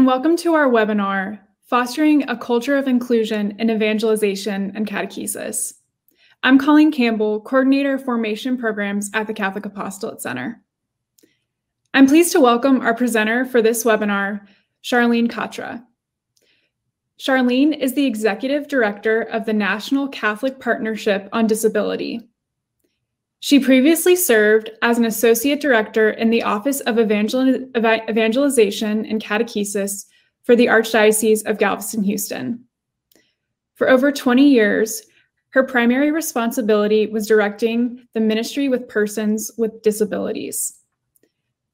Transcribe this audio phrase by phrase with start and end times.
[0.00, 5.74] And welcome to our webinar, Fostering a Culture of Inclusion in Evangelization and Catechesis.
[6.42, 10.62] I'm Colleen Campbell, Coordinator of Formation Programs at the Catholic Apostolate Center.
[11.92, 14.46] I'm pleased to welcome our presenter for this webinar,
[14.82, 15.84] Charleen Katra.
[17.18, 22.29] Charleen is the Executive Director of the National Catholic Partnership on Disability.
[23.42, 30.04] She previously served as an Associate Director in the Office of Evangel Evangelization and Catechesis
[30.42, 32.64] for the Archdiocese of Galveston Houston.
[33.76, 35.02] For over 20 years,
[35.50, 40.78] her primary responsibility was directing the ministry with persons with disabilities.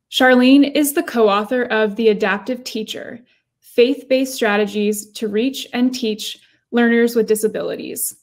[0.08, 3.20] Charleen is the co author of The Adaptive Teacher
[3.58, 6.38] Faith Based Strategies to Reach and Teach
[6.70, 8.16] Learners with Disabilities,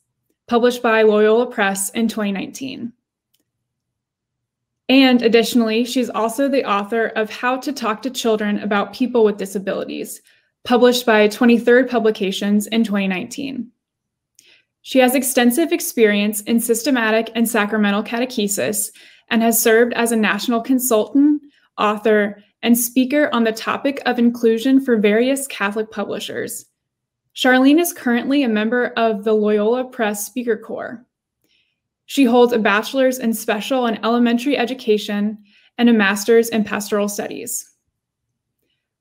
[0.48, 2.94] published by Loyola Press in 2019.
[4.90, 9.38] And additionally, she's also the author of How to Talk to Children About People with
[9.38, 10.22] Disabilities,
[10.66, 13.72] published by 23rd Publications in 2019.
[14.82, 18.92] She has extensive experience in systematic and sacramental catechesis
[19.30, 21.42] and has served as a national consultant,
[21.78, 26.66] author, and speaker on the topic of inclusion for various Catholic publishers.
[27.34, 31.06] Charleen is currently a member of the Loyola Press Speaker Corps.
[32.14, 35.36] She holds a bachelor's in special and elementary education
[35.80, 37.68] and a master's in pastoral studies.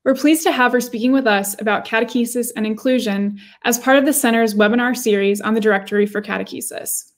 [0.03, 4.05] We're pleased to have her speaking with us about catechesis and inclusion as part of
[4.05, 7.11] the Center's webinar series on the Directory for Catechesis.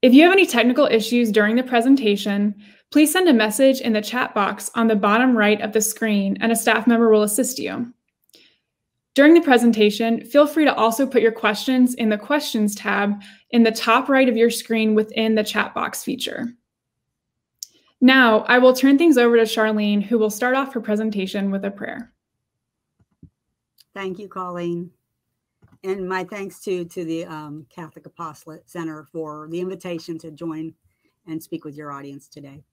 [0.00, 2.54] If you have any technical issues during the presentation,
[2.90, 6.38] please send a message in the chat box on the bottom right of the screen
[6.40, 7.92] and a staff member will assist you.
[9.14, 13.62] During the presentation, feel free to also put your questions in the Questions tab in
[13.62, 16.54] the top right of your screen within the chat box feature.
[18.00, 21.64] Now, I will turn things over to Charleen, who will start off her presentation with
[21.64, 22.12] a prayer.
[23.94, 24.90] Thank you, Colleen.
[25.84, 30.74] And my thanks to, to the um, Catholic Apostolate Center for the invitation to join
[31.26, 32.64] and speak with your audience today.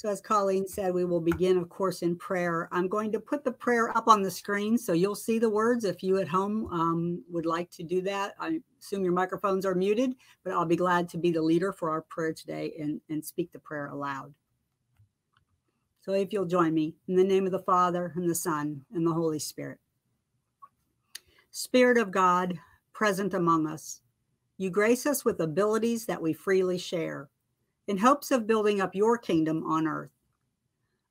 [0.00, 2.70] So, as Colleen said, we will begin, of course, in prayer.
[2.72, 5.84] I'm going to put the prayer up on the screen so you'll see the words
[5.84, 8.32] if you at home um, would like to do that.
[8.40, 11.90] I assume your microphones are muted, but I'll be glad to be the leader for
[11.90, 14.32] our prayer today and, and speak the prayer aloud.
[16.00, 19.06] So, if you'll join me in the name of the Father, and the Son, and
[19.06, 19.80] the Holy Spirit.
[21.50, 22.58] Spirit of God,
[22.94, 24.00] present among us,
[24.56, 27.28] you grace us with abilities that we freely share
[27.90, 30.12] in hopes of building up your kingdom on earth.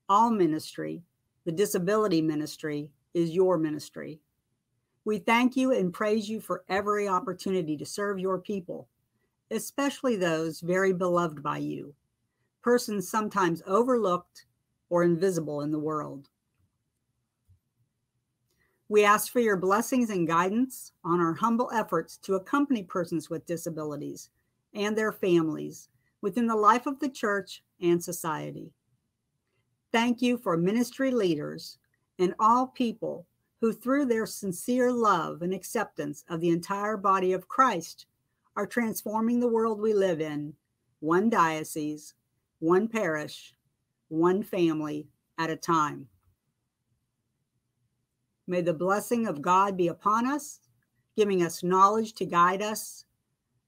[0.08, 1.04] All ministry,
[1.44, 4.22] the disability ministry, is your ministry.
[5.04, 8.88] We thank you and praise you for every opportunity to serve your people,
[9.52, 11.94] especially those very beloved by you,
[12.62, 14.46] persons sometimes overlooked
[14.90, 16.30] or invisible in the world.
[18.88, 23.46] We ask for your blessings and guidance on our humble efforts to accompany persons with
[23.46, 24.30] disabilities
[24.74, 25.90] and their families
[26.22, 28.72] within the life of the church and society.
[29.92, 31.78] Thank you for ministry leaders
[32.20, 33.26] and all people
[33.62, 38.06] who, through their sincere love and acceptance of the entire body of Christ,
[38.56, 40.54] are transforming the world we live in,
[41.00, 42.14] one diocese,
[42.60, 43.54] one parish,
[44.10, 45.08] one family
[45.38, 46.08] at a time.
[48.48, 50.60] May the blessing of God be upon us,
[51.16, 53.06] giving us knowledge to guide us,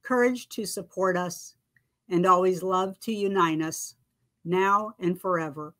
[0.03, 1.55] courage to support us,
[2.11, 3.95] and always love to unite us
[4.43, 5.73] now and forever.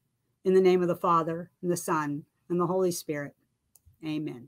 [0.43, 3.35] In the name of the Father, and the Son, and the Holy Spirit.
[4.03, 4.47] Amen.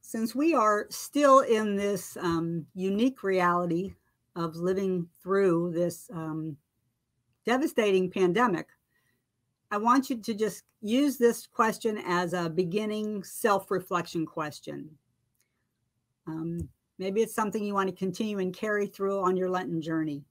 [0.00, 3.92] Since we are still in this um, unique reality
[4.34, 6.56] of living through this um,
[7.44, 8.68] devastating pandemic,
[9.70, 14.88] I want you to just use this question as a beginning self reflection question.
[16.26, 20.24] Um, maybe it's something you want to continue and carry through on your Lenten journey.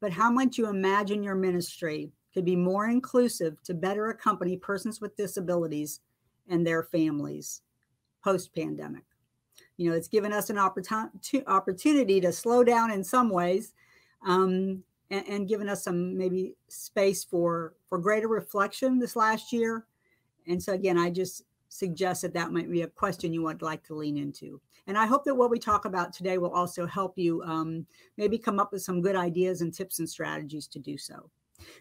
[0.00, 5.00] But how might you imagine your ministry could be more inclusive to better accompany persons
[5.00, 6.00] with disabilities
[6.48, 7.62] and their families
[8.22, 9.04] post pandemic?
[9.76, 13.72] You know, it's given us an opportunity to slow down in some ways
[14.26, 19.86] um, and, and given us some maybe space for for greater reflection this last year.
[20.46, 21.42] And so again, I just
[21.74, 24.60] suggest that that might be a question you would like to lean into.
[24.86, 27.84] And I hope that what we talk about today will also help you um,
[28.16, 31.30] maybe come up with some good ideas and tips and strategies to do so.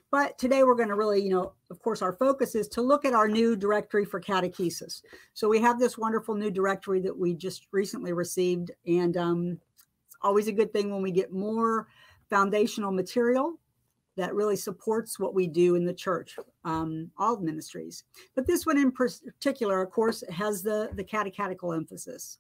[0.10, 3.06] But today we're going to really, you know, of course, our focus is to look
[3.06, 5.04] at our new directory for catechesis.
[5.36, 9.60] So we have this wonderful new directory that we just recently received, and um,
[10.08, 11.88] it's always a good thing when we get more
[12.30, 13.60] foundational material
[14.16, 18.04] that really supports what we do in the church, um, all ministries.
[18.36, 22.38] But this one in particular, of course, has the, the catechetical emphasis.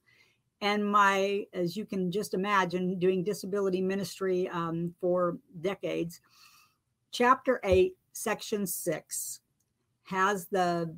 [0.61, 6.21] And my, as you can just imagine, doing disability ministry um, for decades,
[7.11, 9.41] chapter eight, section six
[10.03, 10.95] has the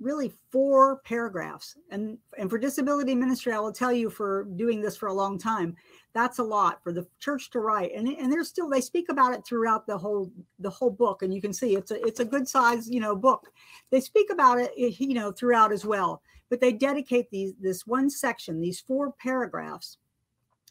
[0.00, 1.76] really four paragraphs.
[1.90, 5.38] And, and for disability ministry, I will tell you for doing this for a long
[5.38, 5.76] time,
[6.12, 7.92] that's a lot for the church to write.
[7.94, 11.22] And, and there's still, they speak about it throughout the whole, the whole book.
[11.22, 13.50] And you can see it's a, it's a good size, you know, book.
[13.90, 17.86] They speak about it, eh, you know, throughout as well, but they dedicate these, this
[17.86, 19.98] one section, these four paragraphs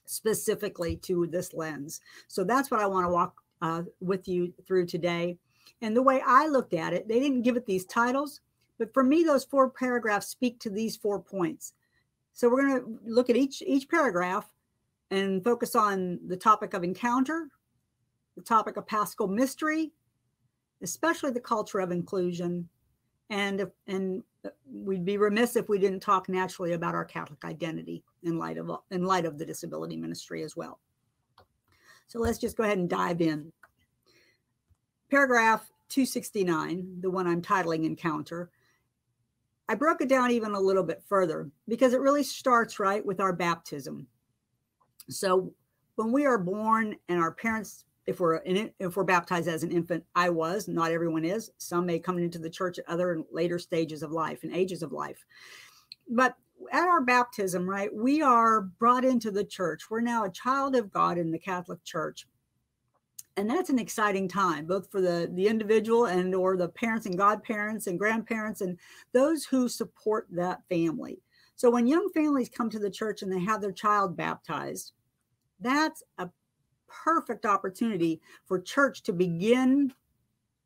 [0.05, 2.01] specifically to this lens.
[2.27, 5.37] So that's what I want to walk uh, with you through today.
[5.81, 8.41] And the way I looked at it, they didn't give it these titles,
[8.77, 11.73] but for me, those four paragraphs speak to these four points.
[12.33, 14.51] So we're going to look at each each paragraph
[15.11, 17.49] and focus on the topic of encounter,
[18.35, 19.91] the topic of paschal mystery,
[20.81, 22.67] especially the culture of inclusion,
[23.29, 28.03] and and uh, we'd be remiss if we didn't talk naturally about our Catholic identity
[28.23, 30.79] in light of in light of the disability ministry as well.
[32.07, 33.51] So let's just go ahead and dive in.
[35.09, 38.49] Paragraph 269, the one I'm titling Encounter,
[39.69, 43.19] I broke it down even a little bit further because it really starts right with
[43.19, 44.07] our baptism.
[45.09, 45.53] So
[45.95, 49.71] when we are born and our parents, if we're in, if we're baptized as an
[49.71, 51.51] infant, I was, not everyone is.
[51.57, 54.83] Some may come into the church at other and later stages of life and ages
[54.83, 55.23] of life.
[56.09, 56.35] But
[56.71, 59.89] at our baptism, right, we are brought into the church.
[59.89, 62.27] We're now a child of God in the Catholic Church
[63.37, 67.17] and that's an exciting time both for the the individual and or the parents and
[67.17, 68.77] godparents and grandparents and
[69.11, 71.21] those who support that family
[71.55, 74.93] so when young families come to the church and they have their child baptized
[75.59, 76.29] that's a
[76.87, 79.91] perfect opportunity for church to begin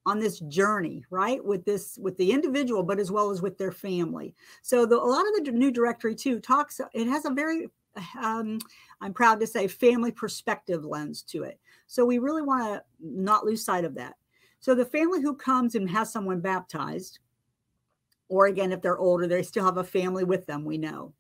[0.06, 3.72] on this journey right with this with the individual but as well as with their
[3.72, 7.68] family so the, a lot of the new directory too talks it has a very
[8.22, 8.60] um,
[9.02, 11.60] I'm proud to say, family perspective lens to it.
[11.88, 14.16] So we really want to not lose sight of that.
[14.60, 17.20] So the family who comes and has someone baptized,
[18.28, 21.14] or again, if they're older, they still have a family with them, we know.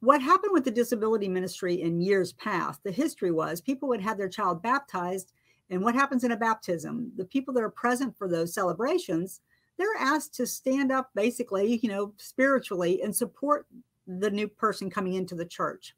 [0.00, 4.16] What happened with the disability ministry in years past, the history was people would have
[4.16, 5.32] their child baptized.
[5.68, 7.12] And what happens in a baptism?
[7.16, 9.42] The people that are present for those celebrations,
[9.76, 13.66] they're asked to stand up basically, you know, spiritually and support
[14.06, 15.94] the new person coming into the church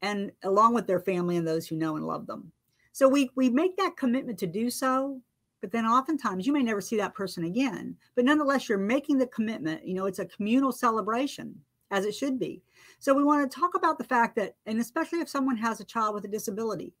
[0.00, 2.52] and along with their family and those who know and love them.
[2.94, 5.20] So we we make that commitment to do so,
[5.60, 7.96] but then oftentimes you may never see that person again.
[8.14, 9.84] But nonetheless, you're making the commitment.
[9.84, 11.60] You know, it's a communal celebration
[11.90, 12.62] as it should be.
[13.00, 15.84] So we want to talk about the fact that, and especially if someone has a
[15.84, 16.94] child with a disability,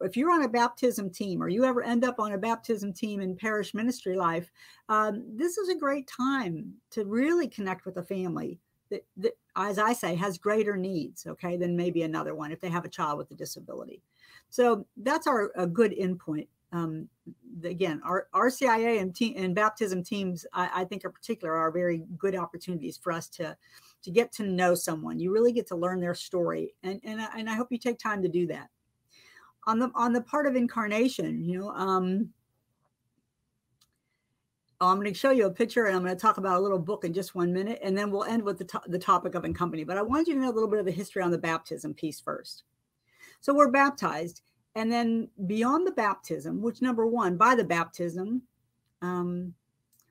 [0.00, 3.20] if you're on a baptism team or you ever end up on a baptism team
[3.20, 4.50] in parish ministry life,
[4.88, 8.58] um, this is a great time to really connect with a family
[8.90, 12.70] that, that, as I say, has greater needs, okay, than maybe another one if they
[12.70, 14.02] have a child with a disability.
[14.50, 16.48] So that's our a good endpoint.
[16.72, 17.08] Um,
[17.64, 22.04] again, our RCIA and, te- and baptism teams, I, I think in particular, are very
[22.18, 23.56] good opportunities for us to
[24.02, 25.18] to get to know someone.
[25.18, 28.22] You really get to learn their story, and and and I hope you take time
[28.22, 28.68] to do that.
[29.66, 32.30] On the on the part of incarnation, you know, um,
[34.80, 36.78] I'm going to show you a picture and I'm going to talk about a little
[36.78, 39.42] book in just one minute, and then we'll end with the, to- the topic of
[39.54, 39.84] company.
[39.84, 41.94] But I wanted you to know a little bit of the history on the baptism
[41.94, 42.64] piece first.
[43.40, 44.42] So we're baptized,
[44.74, 48.42] and then beyond the baptism, which number one, by the baptism,
[49.02, 49.54] um,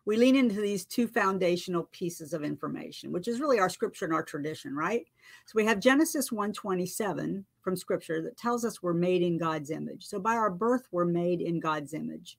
[0.06, 4.14] we lean into these two foundational pieces of information, which is really our scripture and
[4.14, 5.06] our tradition, right?
[5.46, 10.06] So we have Genesis 127 from scripture that tells us we're made in God's image.
[10.06, 12.38] So by our birth, we're made in God's image.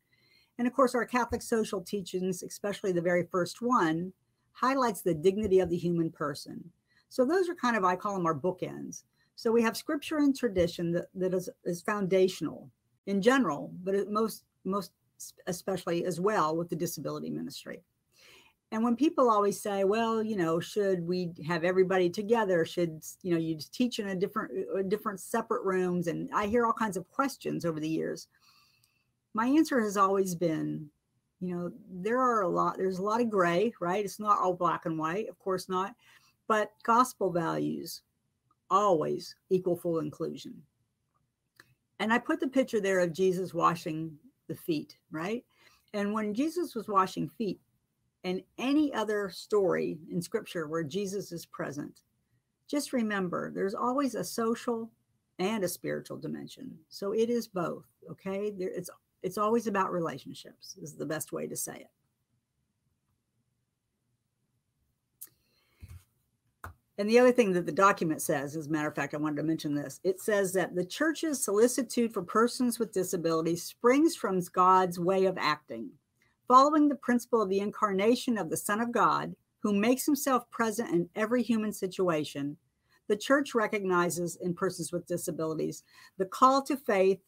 [0.57, 4.15] And of course, our Catholic social teachings, especially the very first one,
[4.53, 6.73] highlights the dignity of the human person.
[7.11, 9.03] So those are kind of, I call them our bookends.
[9.39, 12.69] So we have scripture and tradition that, that is, is foundational
[13.07, 14.93] in general, but most, most
[15.47, 17.83] especially as well with the disability ministry.
[18.71, 22.67] And when people always say, well, you know, should we have everybody together?
[22.67, 26.09] Should, you know, you teach in a different, uh, different separate rooms?
[26.09, 28.29] And I hear all kinds of questions over the years
[29.35, 30.89] my answer has always been
[31.41, 34.53] you know there are a lot there's a lot of gray right it's not all
[34.53, 35.95] black and white of course not
[36.49, 38.03] but gospel values
[38.71, 40.55] always equal full inclusion
[42.01, 44.13] and i put the picture there of jesus washing
[44.49, 45.45] the feet right
[45.95, 47.61] and when jesus was washing feet
[48.25, 52.03] and any other story in scripture where jesus is present
[52.69, 54.91] just remember there's always a social
[55.39, 56.77] and a spiritual dimension.
[56.89, 57.87] So it is both.
[58.11, 58.51] Okay.
[58.51, 58.91] There, it's
[59.23, 61.91] it's always about relationships is the best way to say it.
[66.99, 69.37] And the other thing that the document says, as a matter of fact, I wanted
[69.37, 70.01] to mention this.
[70.03, 75.39] It says that the church's solicitude for persons with disabilities springs from God's way of
[75.39, 75.91] acting.
[76.49, 80.91] Following the principle of the incarnation of the Son of God, who makes himself present
[80.91, 82.57] in every human situation,
[83.07, 85.85] the church recognizes in persons with disabilities
[86.17, 87.21] the call to faith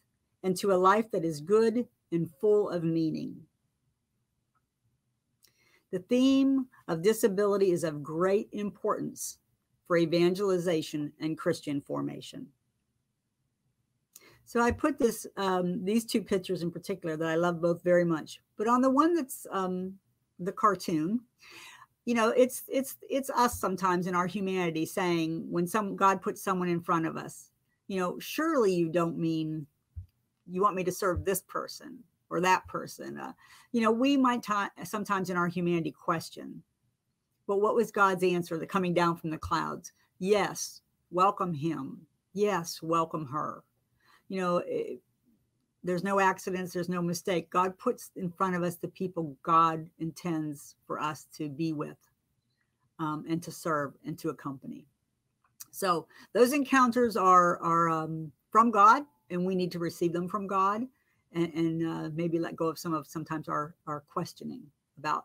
[0.43, 3.37] and to a life that is good and full of meaning.
[5.93, 9.39] The theme of disability is of great importance
[9.91, 12.47] for evangelization and Christian formation.
[14.45, 18.05] So I put this um, these two pictures in particular that I love both very
[18.05, 18.41] much.
[18.57, 19.95] But on the one that's um,
[20.39, 21.23] the cartoon,
[22.05, 26.41] you know, it's it's it's us sometimes in our humanity saying when some God puts
[26.41, 27.51] someone in front of us,
[27.89, 29.67] you know, surely you don't mean
[30.49, 31.99] you want me to serve this person
[32.31, 33.19] or that person.
[33.19, 33.33] Uh,
[33.73, 34.47] you know, we might
[34.85, 36.63] sometimes in our humanity question,
[37.51, 39.91] but what was God's answer that coming down from the clouds?
[40.21, 42.07] Yes, welcome him.
[42.33, 43.65] Yes, welcome her.
[44.29, 45.01] You know, it,
[45.83, 47.51] there's no accidents, there's no mistake.
[47.51, 51.97] God puts in front of us the people God intends for us to be with
[53.01, 54.87] um, and to serve and to accompany.
[55.73, 60.47] So those encounters are are um, from God, and we need to receive them from
[60.47, 60.87] God,
[61.33, 64.63] and, and uh, maybe let go of some of sometimes our our questioning
[64.99, 65.25] about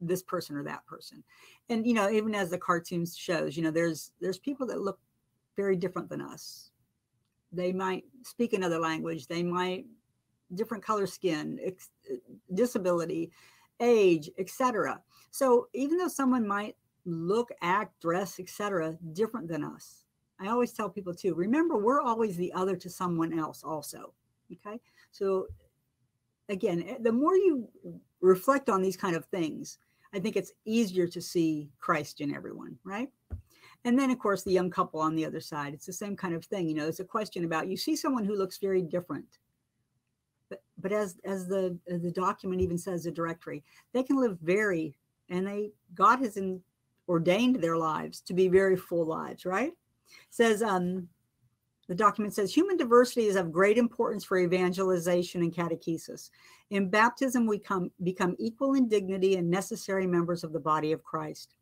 [0.00, 1.22] this person or that person.
[1.68, 4.98] And you know, even as the cartoons shows, you know, there's there's people that look
[5.56, 6.70] very different than us.
[7.52, 9.26] They might speak another language.
[9.26, 9.86] They might
[10.54, 11.90] different color skin, ex-
[12.54, 13.32] disability,
[13.80, 15.00] age, etc.
[15.30, 20.04] So even though someone might look, act, dress, etc., different than us,
[20.40, 21.34] I always tell people too.
[21.34, 24.12] Remember, we're always the other to someone else, also.
[24.52, 25.48] Okay, so
[26.48, 27.68] again, eh, the more you
[28.20, 29.78] reflect on these kind of things,
[30.16, 33.10] I think it's easier to see Christ in everyone, right?
[33.84, 36.34] And then, of course, the young couple on the other side, it's the same kind
[36.34, 36.66] of thing.
[36.66, 39.26] You know, it's a question about you see someone who looks very different.
[40.48, 44.38] But, but as as the as the document even says the directory they can live
[44.40, 44.96] very
[45.28, 46.62] and they god has in,
[47.08, 49.72] ordained their lives to be very full lives right
[50.30, 51.08] says um
[51.88, 56.30] the document says human diversity is of great importance for evangelization and catechesis.
[56.70, 61.04] In baptism, we come, become equal in dignity and necessary members of the body of
[61.04, 61.54] Christ.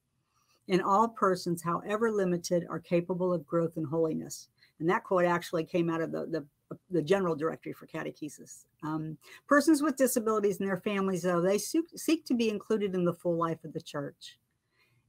[0.69, 4.49] And all persons, however limited, are capable of growth and holiness.
[4.81, 8.65] And that quote actually came out of the, the, the general directory for catechesis.
[8.83, 13.13] Um, persons with disabilities and their families, though, they seek to be included in the
[13.13, 14.39] full life of the church.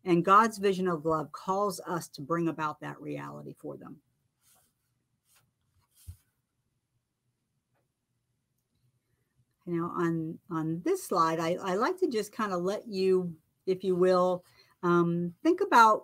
[0.03, 3.95] And God's vision of love calls us to bring about that reality for them.
[9.65, 13.33] You know on on this slide i, I like to just kind of let you
[13.65, 14.43] if you will
[14.83, 16.03] um, think about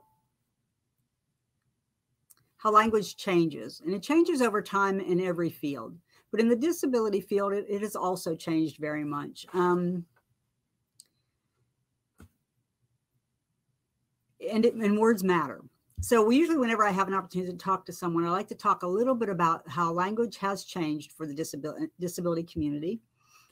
[2.58, 5.98] how language changes and it changes over time in every field.
[6.32, 9.46] But in the disability field it, it has also changed very much.
[9.54, 10.06] Um,
[14.52, 15.62] and, it, and words matter.
[16.02, 18.56] So we usually whenever i have an opportunity to talk to someone i like to
[18.56, 23.00] talk a little bit about how language has changed for the disability disability community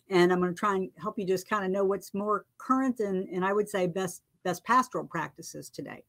[0.10, 3.00] and I'm going to try and help you just kind of know what's more current
[3.00, 6.04] and, and I would say best best pastoral practices today.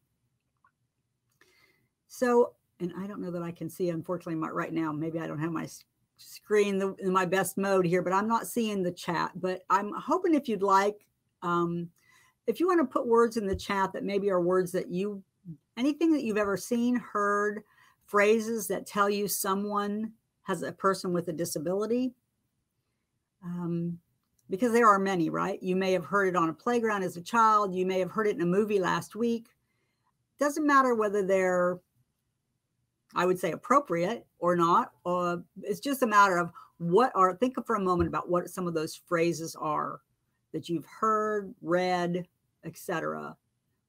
[2.09, 4.93] So, and I don't know that I can see, unfortunately, my, right now.
[4.93, 5.69] Maybe I don't have my
[6.17, 9.33] screen the, in my best mode here, but I'm not seeing the chat.
[9.37, 11.07] But I'm hoping if you'd like,
[11.43, 11.89] um,
[12.47, 15.23] if you want to put words in the chat that maybe are words that you,
[15.77, 17.63] anything that you've ever seen, heard,
[18.07, 22.13] phrases that tell you someone has a person with a disability,
[23.45, 23.99] um,
[24.49, 25.63] because there are many, right?
[25.63, 27.75] You may have heard it on a playground as a child.
[27.75, 29.47] You may have heard it in a movie last week.
[30.39, 31.79] Doesn't matter whether they're,
[33.15, 34.93] I would say, appropriate or not.
[35.05, 37.35] Or it's just a matter of what are.
[37.35, 40.01] Think for a moment about what some of those phrases are
[40.53, 42.27] that you've heard, read,
[42.65, 43.37] etc.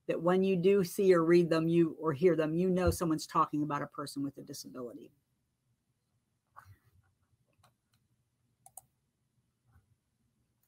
[0.08, 3.26] That when you do see or read them, you or hear them, you know someone's
[3.26, 5.12] talking about a person with a disability.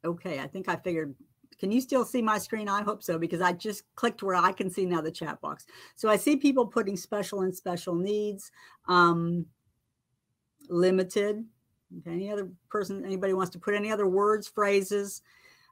[0.05, 1.15] Okay, I think I figured.
[1.59, 2.67] Can you still see my screen?
[2.67, 5.65] I hope so, because I just clicked where I can see now the chat box.
[5.95, 8.51] So I see people putting special and special needs,
[8.87, 9.45] um,
[10.69, 11.45] limited.
[11.99, 15.21] Okay, any other person, anybody wants to put any other words, phrases?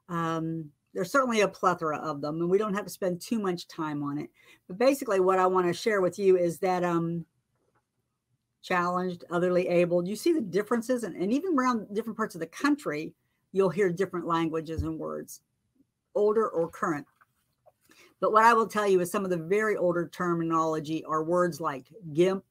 [0.07, 3.67] Um, there's certainly a plethora of them, and we don't have to spend too much
[3.67, 4.29] time on it.
[4.67, 7.25] But basically, what I want to share with you is that um,
[8.61, 10.07] challenged, otherly abled.
[10.07, 13.13] You see the differences, and, and even around different parts of the country,
[13.51, 15.41] you'll hear different languages and words,
[16.15, 17.05] older or current.
[18.19, 21.59] But what I will tell you is some of the very older terminology are words
[21.59, 22.43] like gimp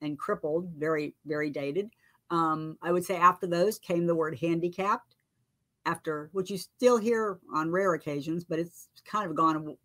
[0.00, 1.90] and crippled, very, very dated.
[2.30, 5.16] Um, I would say after those came the word handicapped,
[5.84, 9.76] after which you still hear on rare occasions, but it's kind of gone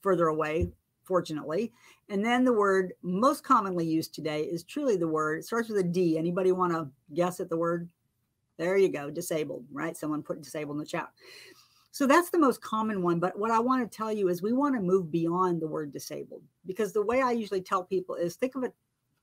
[0.00, 0.70] further away,
[1.04, 1.72] fortunately.
[2.08, 5.78] And then the word most commonly used today is truly the word, it starts with
[5.78, 6.16] a D.
[6.16, 7.88] Anybody want to guess at the word?
[8.58, 9.96] There you go, disabled, right?
[9.96, 11.10] Someone put disabled in the chat.
[11.90, 13.20] So that's the most common one.
[13.20, 15.92] But what I want to tell you is we want to move beyond the word
[15.92, 18.72] disabled because the way I usually tell people is think of a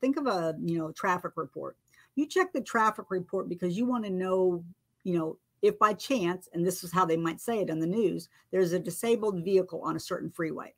[0.02, 1.78] think of a you know traffic report.
[2.16, 4.64] You check the traffic report because you want to know,
[5.04, 7.88] you know, if by chance, and this is how they might say it in the
[7.88, 10.74] news, there's a disabled vehicle on a certain freeway.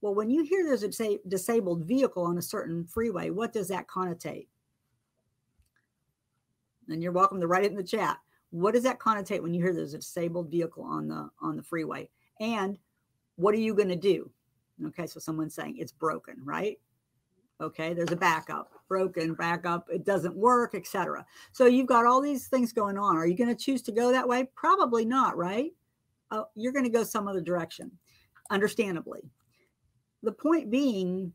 [0.00, 3.86] Well, when you hear there's a disabled vehicle on a certain freeway, what does that
[3.86, 4.46] connotate?
[6.90, 8.18] And you're welcome to write it in the chat.
[8.50, 11.62] What does that connotate when you hear there's a disabled vehicle on the on the
[11.62, 12.10] freeway?
[12.40, 12.78] And
[13.36, 14.30] what are you going to do?
[14.86, 16.78] Okay, so someone's saying it's broken, right?
[17.60, 21.24] Okay, there's a backup, broken backup, it doesn't work, etc.
[21.52, 23.16] So you've got all these things going on.
[23.16, 24.48] Are you going to choose to go that way?
[24.54, 25.70] Probably not, right?
[26.30, 27.90] Uh, you're going to go some other direction,
[28.50, 29.20] understandably.
[30.22, 31.32] The point being,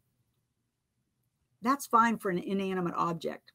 [1.62, 3.52] that's fine for an inanimate object.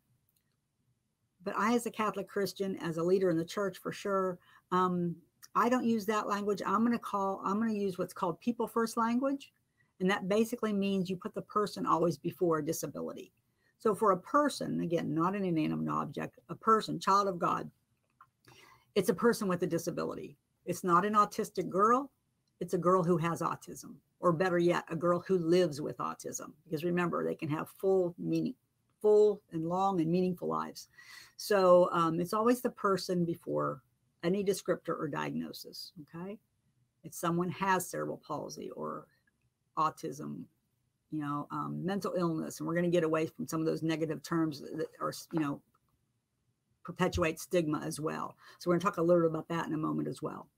[1.42, 4.38] But I, as a Catholic Christian, as a leader in the church for sure,
[4.72, 5.16] um,
[5.54, 6.62] I don't use that language.
[6.64, 9.52] I'm going to call, I'm going to use what's called people first language.
[10.00, 13.32] And that basically means you put the person always before a disability.
[13.78, 17.70] So for a person, again, not an inanimate object, a person, child of God,
[18.94, 20.36] it's a person with a disability.
[20.66, 22.10] It's not an autistic girl,
[22.60, 26.52] it's a girl who has autism, or better yet, a girl who lives with autism.
[26.64, 28.54] Because remember, they can have full meaning,
[29.00, 30.88] full and long and meaningful lives.
[31.36, 33.82] So um, it's always the person before
[34.22, 35.92] any descriptor or diagnosis.
[36.14, 36.38] Okay.
[37.02, 39.06] If someone has cerebral palsy or
[39.78, 40.42] autism,
[41.10, 43.82] you know, um, mental illness, and we're going to get away from some of those
[43.82, 45.60] negative terms that are, you know,
[46.84, 48.36] perpetuate stigma as well.
[48.58, 50.48] So we're going to talk a little bit about that in a moment as well.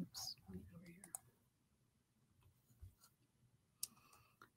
[0.00, 0.36] Oops.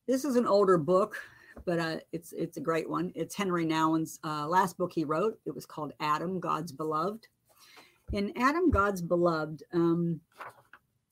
[0.08, 1.18] This is an older book,
[1.66, 3.12] but uh, it's it's a great one.
[3.16, 5.40] It's Henri Nouwen's uh, last book he wrote.
[5.46, 7.28] It was called Adam, God's Beloved.
[8.14, 10.20] In Adam, God's Beloved, um,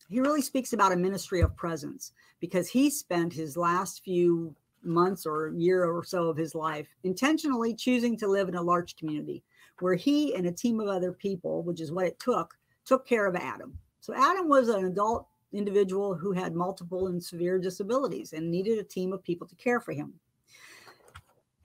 [0.10, 5.26] he really speaks about a ministry of presence because he spent his last few months
[5.26, 9.44] or year or so of his life intentionally choosing to live in a large community
[9.80, 13.26] where he and a team of other people, which is what it took, took care
[13.26, 13.78] of Adam.
[14.02, 18.84] So Adam was an adult individual who had multiple and severe disabilities and needed a
[18.84, 20.14] team of people to care for him.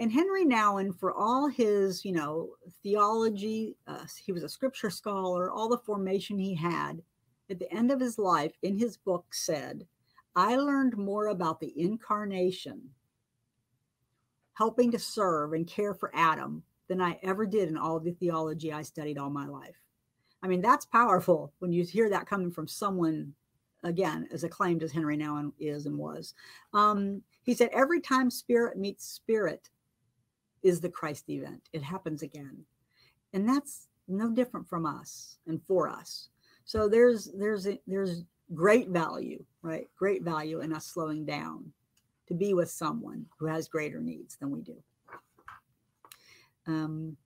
[0.01, 2.51] And Henri Nouwen, for all his, you know,
[2.83, 7.01] theology, uh, he was a scripture scholar, all the formation he had,
[7.49, 9.87] at the end of his life, in his book, said,
[10.35, 12.91] I learned more about the incarnation,
[14.55, 18.73] helping to serve and care for Adam, than I ever did in all the theology
[18.73, 19.77] I studied all my life.
[20.43, 23.33] I mean, that's powerful when you hear that coming from someone,
[23.85, 26.35] again, as acclaimed as Henri Nouwen is and was.
[26.73, 29.71] Um, he said, Every time spirit meets spirit
[30.65, 32.65] is the Christ event, it happens again.
[33.33, 36.31] And that's no different from us and for us.
[36.65, 39.89] So there's there's a, there's great value, right?
[39.97, 41.73] Great value in us slowing down
[42.27, 44.77] to be with someone who has greater needs than we do.
[46.67, 47.17] Um,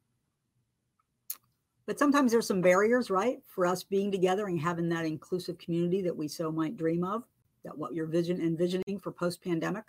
[1.87, 6.03] but sometimes there's some barriers, right, for us being together and having that inclusive community
[6.03, 7.23] that we so might dream of.
[7.65, 9.85] That what you're vision envisioning for post-pandemic.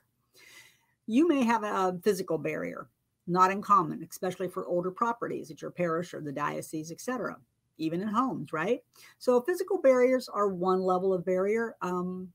[1.07, 2.87] You may have a physical barrier,
[3.29, 7.37] not uncommon, especially for older properties at your parish or the diocese, etc
[7.79, 8.83] even in homes, right?
[9.17, 11.75] So physical barriers are one level of barrier.
[11.81, 12.31] Um,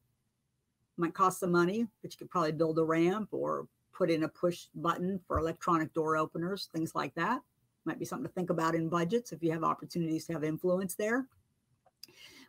[0.96, 4.28] might cost some money, but you could probably build a ramp or put in a
[4.28, 7.42] push button for electronic door openers, things like that.
[7.84, 10.94] Might be something to think about in budgets if you have opportunities to have influence
[10.94, 11.26] there.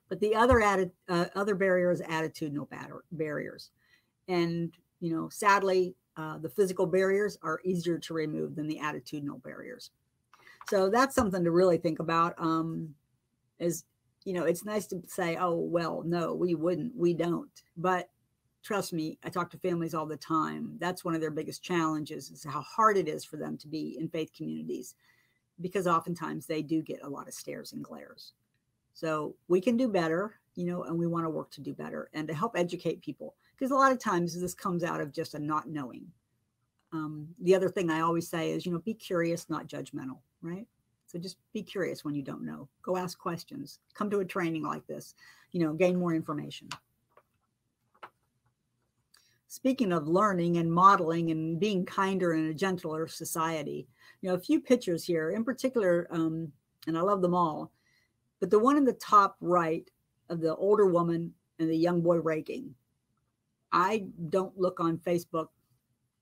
[0.08, 2.68] But the other added uh, other barrier is attitudinal
[3.12, 3.72] barriers,
[4.28, 9.42] and you know, sadly, uh, the physical barriers are easier to remove than the attitudinal
[9.44, 9.92] barriers.
[10.70, 12.34] So that's something to really think about.
[12.38, 12.96] Um,
[13.60, 13.86] is
[14.26, 17.50] you know, it's nice to say, oh well, no, we wouldn't, we don't.
[17.78, 18.10] But
[18.64, 20.78] trust me, I talk to families all the time.
[20.80, 23.96] That's one of their biggest challenges is how hard it is for them to be
[24.00, 24.96] in faith communities
[25.62, 28.34] because oftentimes they do get a lot of stares and glares.
[28.94, 32.10] So we can do better, you know, and we want to work to do better
[32.14, 35.34] and to help educate people because a lot of times this comes out of just
[35.34, 36.08] a not knowing
[36.96, 40.68] um, the other thing I always say is, you know, be curious, not judgmental, right?
[41.08, 42.70] So just be curious when you don't know.
[42.82, 43.80] Go ask questions.
[43.94, 45.14] Come to a training like this,
[45.52, 46.70] you know, gain more information.
[49.48, 53.88] Speaking of learning and modeling and being kinder and a gentler society,
[54.22, 56.52] you know, a few pictures here, in particular, um,
[56.88, 57.72] and I love them all,
[58.40, 59.90] but the one in the top right
[60.30, 62.74] of the older woman and the young boy raking.
[63.76, 65.50] I don't look on Facebook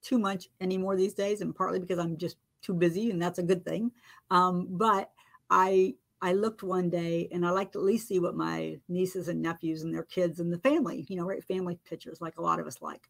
[0.02, 3.44] too much anymore these days, and partly because I'm just too busy, and that's a
[3.44, 3.92] good thing.
[4.32, 5.12] Um, but
[5.52, 9.28] I I looked one day, and I like to at least see what my nieces
[9.28, 12.42] and nephews and their kids and the family, you know, right, family pictures, like a
[12.42, 13.08] lot of us like.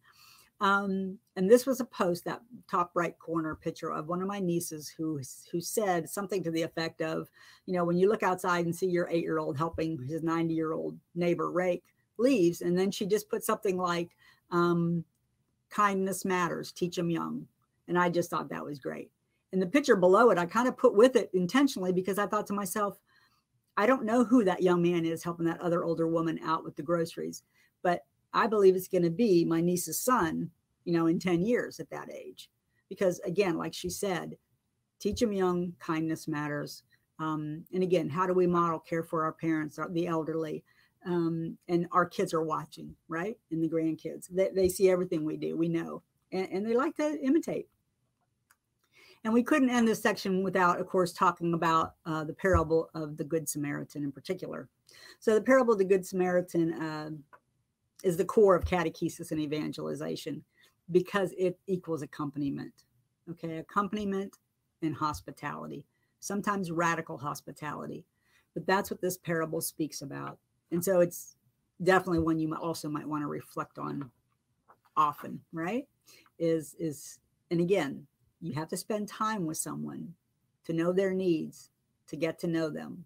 [0.60, 4.40] Um, and this was a post, that top right corner picture of one of my
[4.40, 7.30] nieces who who said something to the effect of,
[7.66, 10.54] you know, when you look outside and see your eight year old helping his 90
[10.54, 11.86] year old neighbor rake
[12.18, 14.12] leaves, and then she just put something like,
[14.52, 15.04] um,
[15.70, 17.48] kindness matters, teach them young.
[17.88, 19.12] And I just thought that was great.
[19.52, 22.48] And the picture below it, I kind of put with it intentionally because I thought
[22.48, 22.98] to myself,
[23.76, 26.76] I don't know who that young man is helping that other older woman out with
[26.76, 27.44] the groceries,
[27.82, 28.02] but
[28.34, 30.50] I believe it's going to be my niece's son,
[30.86, 32.50] you know, in 10 years at that age.
[32.90, 34.38] Because again, like she said,
[35.00, 36.84] teach them young, kindness matters.
[37.20, 40.64] Um, and again, how do we model care for our parents, the elderly?
[41.06, 43.38] Um, and our kids are watching, right?
[43.52, 46.96] And the grandkids, they, they see everything we do, we know, and, and they like
[46.98, 47.68] to imitate.
[49.24, 53.16] And we couldn't end this section without, of course, talking about uh, the parable of
[53.16, 54.68] the Good Samaritan in particular.
[55.20, 57.10] So, the parable of the Good Samaritan uh,
[58.04, 60.44] is the core of catechesis and evangelization
[60.92, 62.74] because it equals accompaniment.
[63.32, 64.40] Okay, accompaniment
[64.82, 65.86] and hospitality,
[66.20, 68.06] sometimes radical hospitality.
[68.54, 70.38] But that's what this parable speaks about.
[70.74, 71.36] And so it's
[71.84, 74.10] definitely one you also might want to reflect on
[74.98, 75.88] often, right?
[76.40, 77.20] Is is
[77.52, 78.08] and again,
[78.42, 80.16] you have to spend time with someone
[80.66, 81.70] to know their needs,
[82.08, 83.06] to get to know them.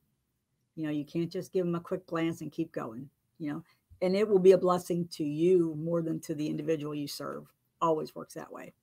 [0.75, 3.63] You know, you can't just give them a quick glance and keep going, you know,
[4.01, 7.47] and it will be a blessing to you more than to the individual you serve.
[7.81, 8.73] Always works that way.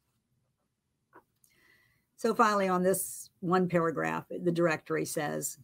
[2.16, 5.58] So finally, on this one paragraph, the directory says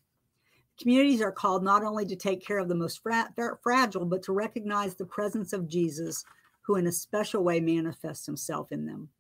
[0.81, 3.31] Communities are called not only to take care of the most fra-
[3.63, 6.25] fragile, but to recognize the presence of Jesus,
[6.63, 9.11] who in a special way manifests himself in them.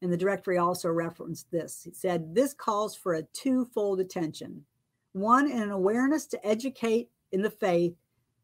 [0.00, 1.86] And the directory also referenced this.
[1.86, 4.64] It said, This calls for a twofold attention
[5.12, 7.94] one, an awareness to educate in the faith,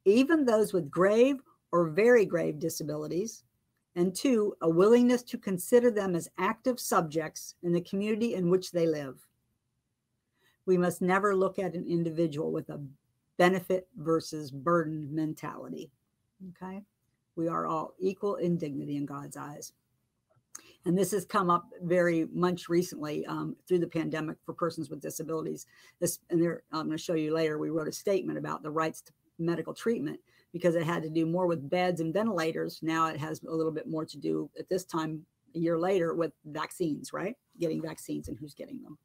[0.05, 1.37] even those with grave
[1.73, 3.43] or very grave disabilities.
[3.97, 8.71] And two, a willingness to consider them as active subjects in the community in which
[8.71, 9.27] they live
[10.69, 12.79] we must never look at an individual with a
[13.39, 15.91] benefit versus burden mentality.
[16.51, 16.83] Okay.
[17.37, 19.73] We are all equal in dignity in God's eyes.
[20.85, 25.01] And this has come up very much recently um, through the pandemic for persons with
[25.01, 25.67] disabilities.
[26.01, 28.71] This, and there, I'm going to show you later, we wrote a statement about the
[28.71, 30.21] rights to medical treatment
[30.53, 32.81] because it had to do more with beds and ventilators.
[32.83, 36.15] Now it has a little bit more to do at this time, a year later,
[36.15, 37.37] with vaccines, right?
[37.59, 38.99] Getting vaccines and who's getting them.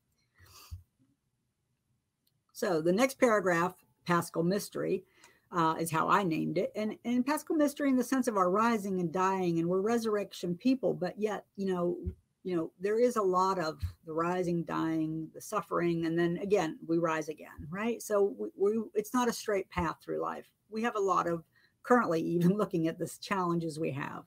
[2.64, 5.04] So the next paragraph, Paschal Mystery,
[5.52, 6.72] uh, is how I named it.
[6.78, 10.56] And, and Paschal Mystery in the sense of our rising and dying, and we're resurrection
[10.56, 11.98] people, but yet, you know,
[12.46, 16.80] you know, there is a lot of the rising, dying, the suffering, and then again,
[16.88, 18.02] we rise again, right?
[18.02, 20.50] So we, we it's not a straight path through life.
[20.70, 21.44] We have a lot of
[21.84, 24.24] currently even looking at the challenges we have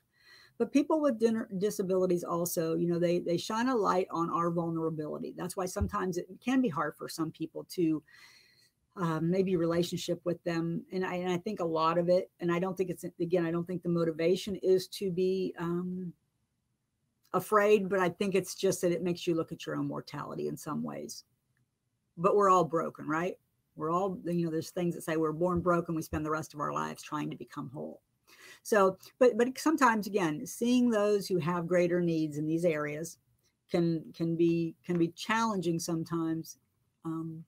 [0.59, 1.23] but people with
[1.59, 5.35] disabilities also you know they they shine a light on our vulnerability.
[5.37, 8.03] That's why sometimes it can be hard for some people to
[8.97, 10.83] um, maybe relationship with them.
[10.93, 13.45] And I, and I think a lot of it and i don't think it's again
[13.45, 16.13] i don't think the motivation is to be um,
[17.33, 20.49] afraid but i think it's just that it makes you look at your own mortality
[20.49, 21.25] in some ways.
[22.17, 23.37] But we're all broken right?
[23.77, 26.55] We're all you know there's things that say we're born broken we spend the rest
[26.55, 28.01] of our lives trying to become whole
[28.67, 33.19] so, but but sometimes again, seeing those who have greater needs in these areas
[33.71, 36.59] can can be can be challenging sometimes.
[37.05, 37.45] Um,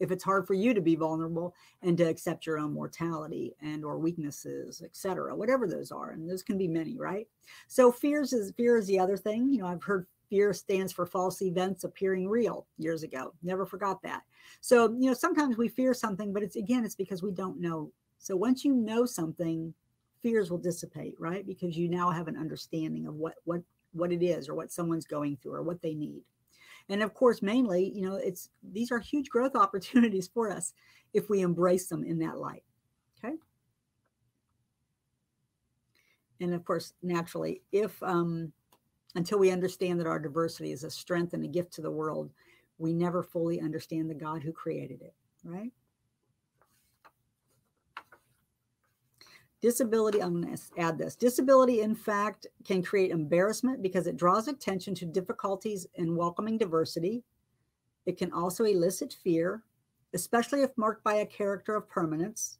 [0.00, 3.84] if it's hard for you to be vulnerable and to accept your own mortality and
[3.84, 7.28] or weaknesses etc whatever those are and those can be many right?
[7.68, 9.52] So fears is fear is the other thing.
[9.52, 13.34] You know i've heard fear stands for false events appearing real years ago.
[13.42, 14.22] Never forgot that.
[14.62, 17.92] So you know sometimes we fear something but it's again it's because we don't know.
[18.18, 19.74] So once you know something
[20.22, 21.46] fears will dissipate, right?
[21.46, 25.06] Because you now have an understanding of what what what it is or what someone's
[25.06, 26.22] going through or what they need.
[26.88, 30.72] And of course, mainly, you know, it's these are huge growth opportunities for us
[31.12, 32.64] if we embrace them in that light.
[33.22, 33.34] Okay.
[36.40, 38.52] And of course, naturally, if um,
[39.14, 42.30] until we understand that our diversity is a strength and a gift to the world,
[42.78, 45.70] we never fully understand the God who created it, right?
[49.62, 51.14] Disability, I'm going to add this.
[51.14, 57.22] Disability, in fact, can create embarrassment because it draws attention to difficulties in welcoming diversity.
[58.04, 59.62] It can also elicit fear,
[60.14, 62.58] especially if marked by a character of permanence,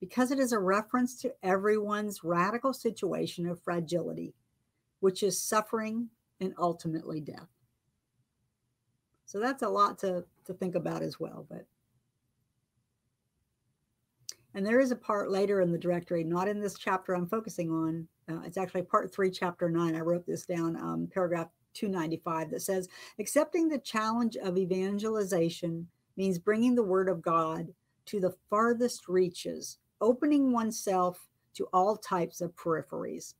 [0.00, 4.34] because it is a reference to everyone's radical situation of fragility,
[4.98, 6.08] which is suffering
[6.40, 7.46] and ultimately death.
[9.26, 11.46] So that's a lot to, to think about as well.
[11.48, 11.66] But
[14.54, 17.70] and there is a part later in the directory, not in this chapter I'm focusing
[17.70, 18.06] on.
[18.30, 19.94] Uh, it's actually part three, chapter nine.
[19.94, 22.88] I wrote this down, um, paragraph 295, that says
[23.18, 25.86] accepting the challenge of evangelization
[26.16, 27.68] means bringing the word of God
[28.06, 33.34] to the farthest reaches, opening oneself to all types of peripheries.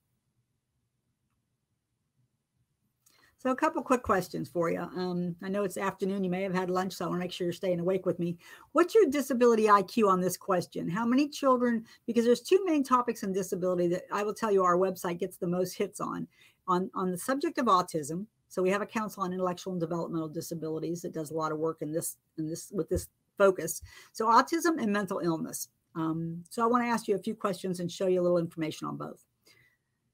[3.43, 4.79] So, a couple quick questions for you.
[4.79, 6.23] Um, I know it's afternoon.
[6.23, 8.21] You may have had lunch, so I want to make sure you're staying awake with
[8.21, 8.39] me.
[8.71, 10.89] What's your disability IQ on this question?
[10.89, 11.85] How many children?
[12.07, 15.39] Because there's two main topics in disability that I will tell you our website gets
[15.39, 16.29] the most hits on.
[16.69, 18.27] On on the subject of autism.
[18.49, 21.59] So we have a council on intellectual and developmental disabilities that does a lot of
[21.59, 23.83] work in this in this with this focus.
[24.13, 25.67] So autism and mental illness.
[25.97, 28.39] Um, so I want to ask you a few questions and show you a little
[28.39, 29.25] information on both.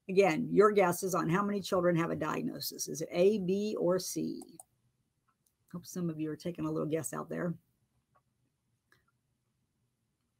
[0.09, 2.87] Again, your guesses on how many children have a diagnosis.
[2.87, 4.41] Is it A, B, or C?
[5.71, 7.53] Hope some of you are taking a little guess out there.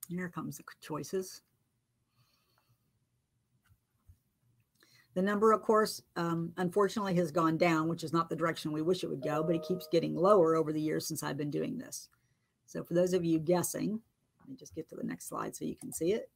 [0.09, 1.43] Here comes the choices.
[5.13, 8.81] The number, of course, um, unfortunately has gone down, which is not the direction we
[8.81, 11.51] wish it would go, but it keeps getting lower over the years since I've been
[11.51, 12.09] doing this.
[12.65, 14.01] So for those of you guessing,
[14.39, 16.31] let me just get to the next slide so you can see it.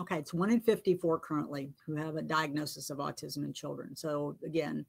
[0.00, 3.94] Okay, it's one in 54 currently who have a diagnosis of autism in children.
[3.94, 4.86] So again,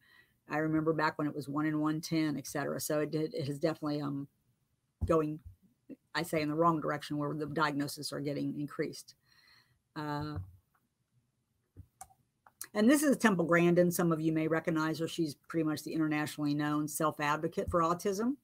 [0.49, 2.79] I remember back when it was one in 110, et cetera.
[2.79, 4.27] So it, did, it is definitely um,
[5.05, 5.39] going,
[6.15, 9.15] I say, in the wrong direction where the diagnoses are getting increased.
[9.95, 10.37] Uh,
[12.73, 13.91] and this is Temple Grandin.
[13.91, 15.07] Some of you may recognize her.
[15.07, 18.35] She's pretty much the internationally known self advocate for autism.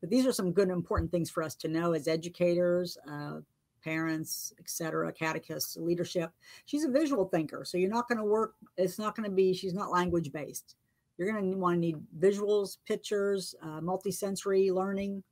[0.00, 3.40] But these are some good, important things for us to know as educators, uh,
[3.82, 6.30] parents, etc., catechists, leadership.
[6.66, 8.54] She's a visual thinker, so you're not going to work.
[8.76, 9.52] It's not going to be.
[9.52, 10.76] She's not language based.
[11.18, 15.22] You're going to want to need visuals, pictures, uh, multisensory learning,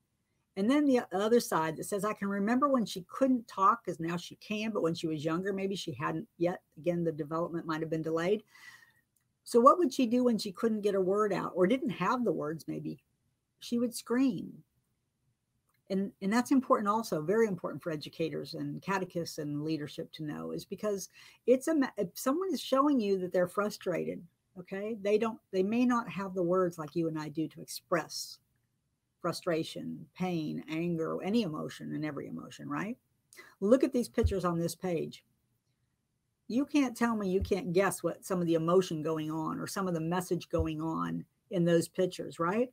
[0.58, 4.00] and then the other side that says I can remember when she couldn't talk, because
[4.00, 6.62] now she can, but when she was younger, maybe she hadn't yet.
[6.76, 8.42] Again, the development might have been delayed.
[9.44, 12.24] So what would she do when she couldn't get a word out or didn't have
[12.24, 12.66] the words?
[12.66, 12.98] Maybe
[13.60, 14.52] she would scream
[15.90, 20.52] and and that's important also very important for educators and catechists and leadership to know
[20.52, 21.08] is because
[21.46, 24.22] it's a if someone is showing you that they're frustrated
[24.58, 27.62] okay they don't they may not have the words like you and i do to
[27.62, 28.38] express
[29.20, 32.96] frustration pain anger any emotion and every emotion right?
[33.60, 35.24] Look at these pictures on this page.
[36.48, 39.66] You can't tell me you can't guess what some of the emotion going on or
[39.66, 42.72] some of the message going on in those pictures right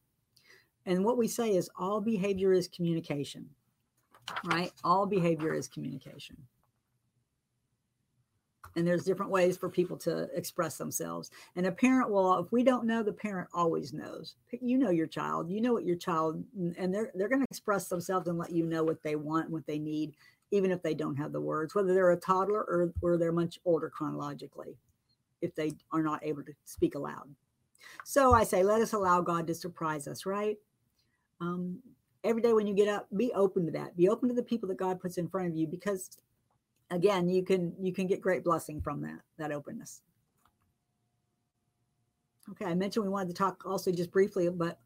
[0.86, 3.50] and what we say is all behavior is communication,
[4.46, 4.72] right?
[4.84, 6.38] All behavior is communication.
[8.78, 11.32] And there's different ways for people to express themselves.
[11.56, 14.36] And a parent will, if we don't know, the parent always knows.
[14.52, 16.44] You know your child, you know what your child,
[16.78, 19.66] and they're they're going to express themselves and let you know what they want, what
[19.66, 20.14] they need,
[20.52, 23.60] even if they don't have the words, whether they're a toddler or, or they're much
[23.66, 24.76] older chronologically,
[25.42, 27.34] if they are not able to speak aloud.
[28.04, 30.58] So I say, let us allow God to surprise us, right?
[31.40, 31.80] Um,
[32.24, 33.96] every day when you get up be open to that.
[33.96, 36.18] Be open to the people that god puts in front of you because
[36.92, 40.02] again you can you can get great blessing from that that openness.
[42.52, 44.80] Okay i mentioned we wanted to talk also just briefly but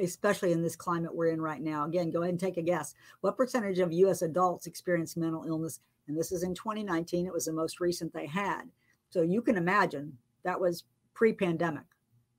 [0.00, 1.84] especially in this climate we're in right now.
[1.84, 2.94] Again go ahead and take a guess.
[3.20, 5.80] What percentage of us adults experience mental illness?
[6.08, 8.62] And this is in 2019 it was the most recent they had.
[9.10, 11.84] So you can imagine that was pre-pandemic.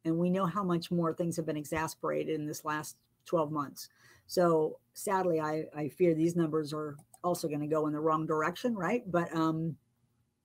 [0.06, 2.96] And we know how much more things have been exasperated in this last
[3.28, 3.90] 12 months.
[4.26, 8.26] So sadly, I, I fear these numbers are also going to go in the wrong
[8.26, 9.04] direction, right?
[9.10, 9.76] But um,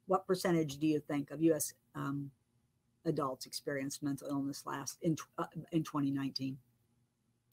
[0.07, 1.73] what percentage do you think of U.S.
[1.95, 2.31] Um,
[3.05, 6.57] adults experienced mental illness last in uh, in 2019?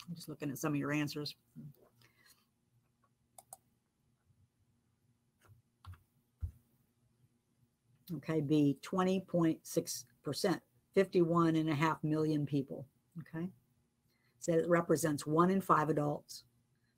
[0.08, 1.36] I'm just looking at some of your answers.
[8.18, 10.60] Okay, B 20.6%,
[10.96, 12.88] 51 and a half million people.
[13.20, 13.48] Okay.
[14.47, 16.43] It represents one in five adults.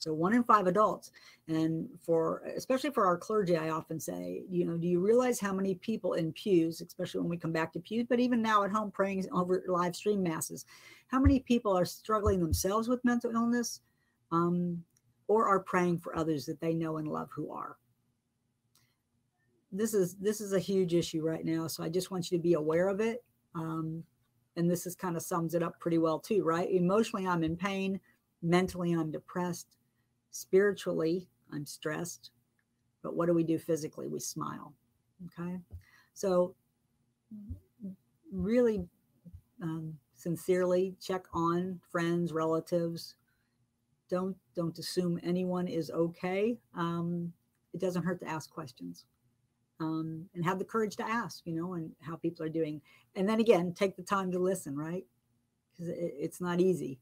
[0.01, 1.11] So one in five adults.
[1.47, 5.53] And for especially for our clergy, I often say, you know, do you realize how
[5.53, 8.71] many people in pews, especially when we come back to pews, but even now at
[8.71, 10.65] home praying over live stream masses,
[11.07, 13.81] how many people are struggling themselves with mental illness
[14.31, 14.83] um,
[15.27, 17.77] or are praying for others that they know and love who are?
[19.71, 21.67] This is this is a huge issue right now.
[21.67, 23.23] So I just want you to be aware of it.
[23.53, 24.03] Um,
[24.55, 26.69] and this is kind of sums it up pretty well too, right?
[26.69, 27.99] Emotionally, I'm in pain.
[28.41, 29.77] Mentally, I'm depressed
[30.31, 32.31] Spiritually, I'm stressed.
[33.03, 34.07] But what do we do physically?
[34.07, 34.73] We smile.
[35.27, 35.59] Okay.
[36.13, 36.55] So,
[38.31, 38.85] really
[39.61, 43.15] um, sincerely check on friends, relatives.
[44.09, 46.57] Don't don't assume anyone is okay.
[46.75, 47.33] Um,
[47.73, 49.05] it doesn't hurt to ask questions,
[49.81, 51.41] um, and have the courage to ask.
[51.45, 52.81] You know, and how people are doing.
[53.15, 54.77] And then again, take the time to listen.
[54.77, 55.05] Right,
[55.71, 56.99] because it, it's not easy.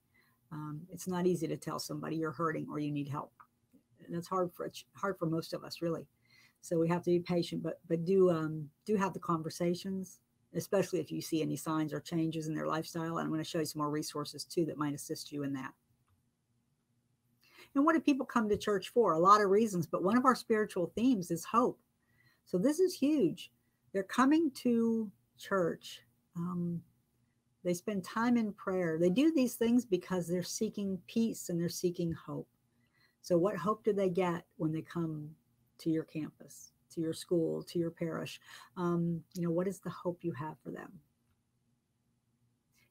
[0.51, 3.31] Um, it's not easy to tell somebody you're hurting or you need help,
[4.05, 6.07] and it's hard for hard for most of us, really.
[6.61, 10.19] So we have to be patient, but but do um, do have the conversations,
[10.55, 13.17] especially if you see any signs or changes in their lifestyle.
[13.17, 15.53] And I'm going to show you some more resources too that might assist you in
[15.53, 15.71] that.
[17.75, 19.13] And what do people come to church for?
[19.13, 21.79] A lot of reasons, but one of our spiritual themes is hope.
[22.49, 23.51] So this is huge.
[23.93, 26.01] They're coming to church
[26.35, 26.81] um,
[27.63, 28.97] they spend time in prayer.
[28.97, 32.47] They do these things because they're seeking peace and they're seeking hope.
[33.21, 35.29] So, what hope do they get when they come
[35.79, 38.39] to your campus, to your school, to your parish?
[38.77, 40.99] Um, you know, what is the hope you have for them?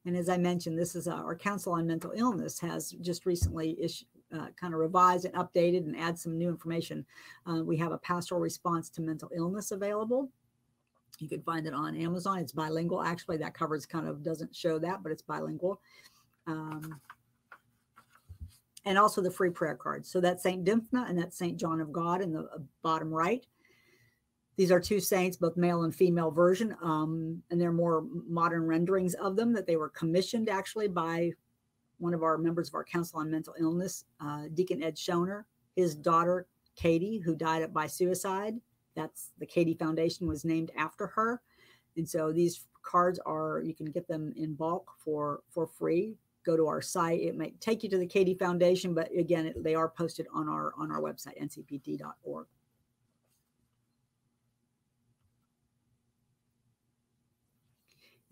[0.05, 3.75] And as I mentioned, this is uh, our Council on Mental Illness has just recently
[3.81, 7.05] issued, uh, kind of revised and updated and add some new information.
[7.49, 10.29] Uh, we have a pastoral response to mental illness available.
[11.19, 12.39] You can find it on Amazon.
[12.39, 13.01] It's bilingual.
[13.01, 15.81] Actually, that covers kind of doesn't show that, but it's bilingual.
[16.47, 16.99] Um,
[18.85, 20.09] and also the free prayer cards.
[20.09, 20.63] So that's St.
[20.63, 21.57] Dymphna and that's St.
[21.57, 23.45] John of God in the uh, bottom right.
[24.55, 29.13] These are two saints, both male and female version, um, and they're more modern renderings
[29.13, 31.31] of them that they were commissioned actually by
[31.99, 35.43] one of our members of our Council on Mental Illness, uh, Deacon Ed Shoener,
[35.75, 38.55] his daughter Katie, who died by suicide,
[38.95, 41.41] that's the Katie Foundation was named after her.
[41.95, 46.15] And so these cards are you can get them in bulk for for free.
[46.45, 47.21] Go to our site.
[47.21, 50.47] It might take you to the Katie Foundation, but again, it, they are posted on
[50.49, 52.47] our on our website ncpd.org.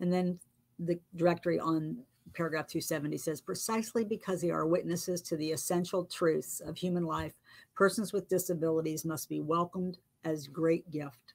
[0.00, 0.38] And then
[0.78, 1.98] the directory on
[2.38, 7.32] paragraph 270 says precisely because they are witnesses to the essential truths of human life,
[7.74, 11.34] persons with disabilities must be welcomed, as great gift.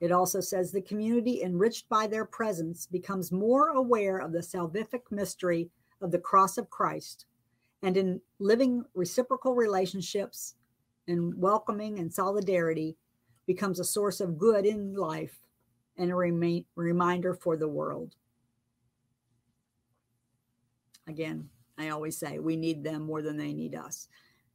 [0.00, 5.02] It also says the community enriched by their presence becomes more aware of the salvific
[5.12, 5.70] mystery
[6.00, 7.26] of the cross of Christ
[7.82, 10.56] and in living reciprocal relationships
[11.06, 12.96] and welcoming and solidarity
[13.46, 15.38] becomes a source of good in life
[15.96, 18.16] and a reminder for the world.
[21.06, 24.08] Again, I always say we need them more than they need us.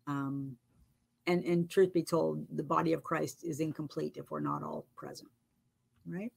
[0.08, 0.58] Um,
[1.28, 4.86] and and truth be told the body of christ is incomplete if we're not all
[4.96, 5.30] present
[6.08, 6.32] right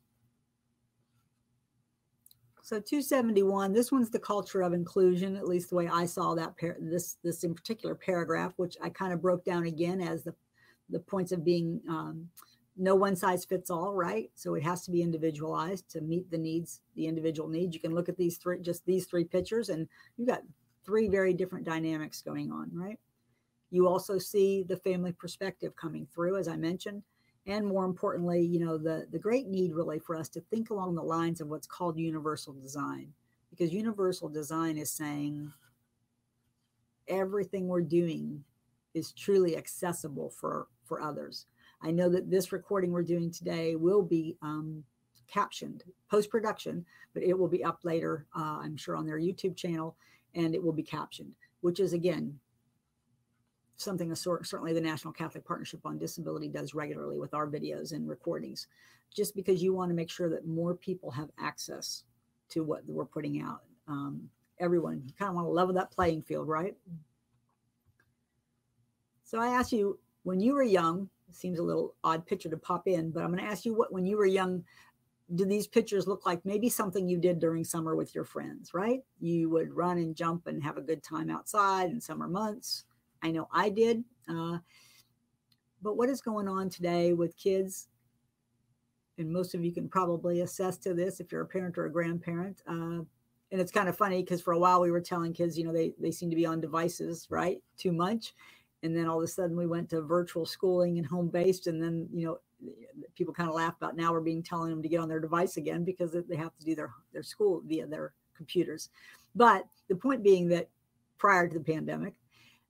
[2.63, 6.57] so 271 this one's the culture of inclusion at least the way i saw that
[6.59, 10.35] par- this this in particular paragraph which i kind of broke down again as the
[10.91, 12.29] the points of being um,
[12.77, 16.39] no one size fits all right so it has to be individualized to meet the
[16.39, 19.89] needs the individual needs you can look at these three just these three pictures and
[20.17, 20.43] you've got
[20.85, 22.99] three very different dynamics going on right
[23.75, 27.03] you also see the family perspective coming through, as I mentioned.
[27.47, 30.95] And more importantly, you know, the, the great need really for us to think along
[30.95, 33.13] the lines of what's called universal design,
[33.51, 35.53] because universal design is saying
[37.09, 38.45] everything we're doing
[38.95, 41.47] is truly accessible for, for others.
[41.85, 44.83] I know that this recording we're doing today will be um,
[45.29, 49.55] captioned post production, but it will be up later, uh, I'm sure, on their YouTube
[49.55, 49.95] channel,
[50.35, 52.39] and it will be captioned, which is again
[53.77, 58.09] something sort, certainly the National Catholic Partnership on Disability does regularly with our videos and
[58.09, 58.67] recordings,
[59.15, 62.05] just because you want to make sure that more people have access
[62.49, 63.63] to what we're putting out.
[63.89, 66.75] Um, everyone, you kind of want to level that playing field, right?
[69.25, 72.87] So I ask you, when you were young, seems a little odd picture to pop
[72.87, 74.65] in, but I'm going to ask you what, when you were young,
[75.35, 79.01] do these pictures look like maybe something you did during summer with your friends, right?
[79.21, 82.85] You would run and jump and have a good time outside in summer months
[83.25, 84.05] I know I did.
[84.29, 84.59] Uh,
[85.83, 87.89] but what is going on today with kids?
[89.17, 91.93] And most of you can probably assess to this if you're a parent or a
[91.93, 92.63] grandparent.
[92.69, 93.01] Uh,
[93.51, 95.73] and it's kind of funny because for a while we were telling kids, you know,
[95.73, 98.35] they they seem to be on devices, right, too much,
[98.85, 101.83] and then all of a sudden we went to virtual schooling and home based, and
[101.83, 102.39] then you know,
[103.17, 105.57] people kind of laugh about now we're being telling them to get on their device
[105.57, 108.91] again because they have to do their their school via their computers.
[109.35, 110.69] But the point being that
[111.19, 112.15] prior to the pandemic,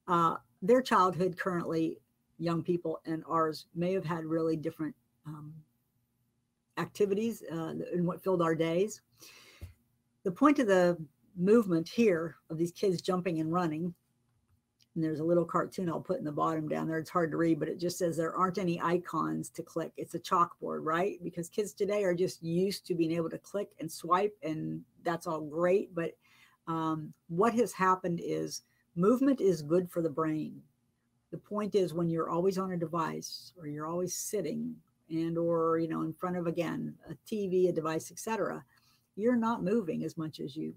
[0.08, 1.98] uh, their childhood currently,
[2.38, 4.94] young people and ours may have had really different
[5.26, 5.52] um,
[6.78, 9.02] activities uh, and what filled our days.
[10.22, 10.96] The point of the
[11.36, 13.94] movement here of these kids jumping and running,
[14.94, 16.98] and there's a little cartoon I'll put in the bottom down there.
[16.98, 19.92] It's hard to read, but it just says there aren't any icons to click.
[19.96, 21.18] It's a chalkboard, right?
[21.22, 25.26] Because kids today are just used to being able to click and swipe, and that's
[25.26, 25.94] all great.
[25.94, 26.16] But
[26.68, 28.62] um, what has happened is
[28.94, 30.62] movement is good for the brain.
[31.32, 34.76] The point is when you're always on a device or you're always sitting
[35.10, 38.64] and or you know in front of again a TV, a device, etc.,
[39.16, 40.74] you're not moving as much as you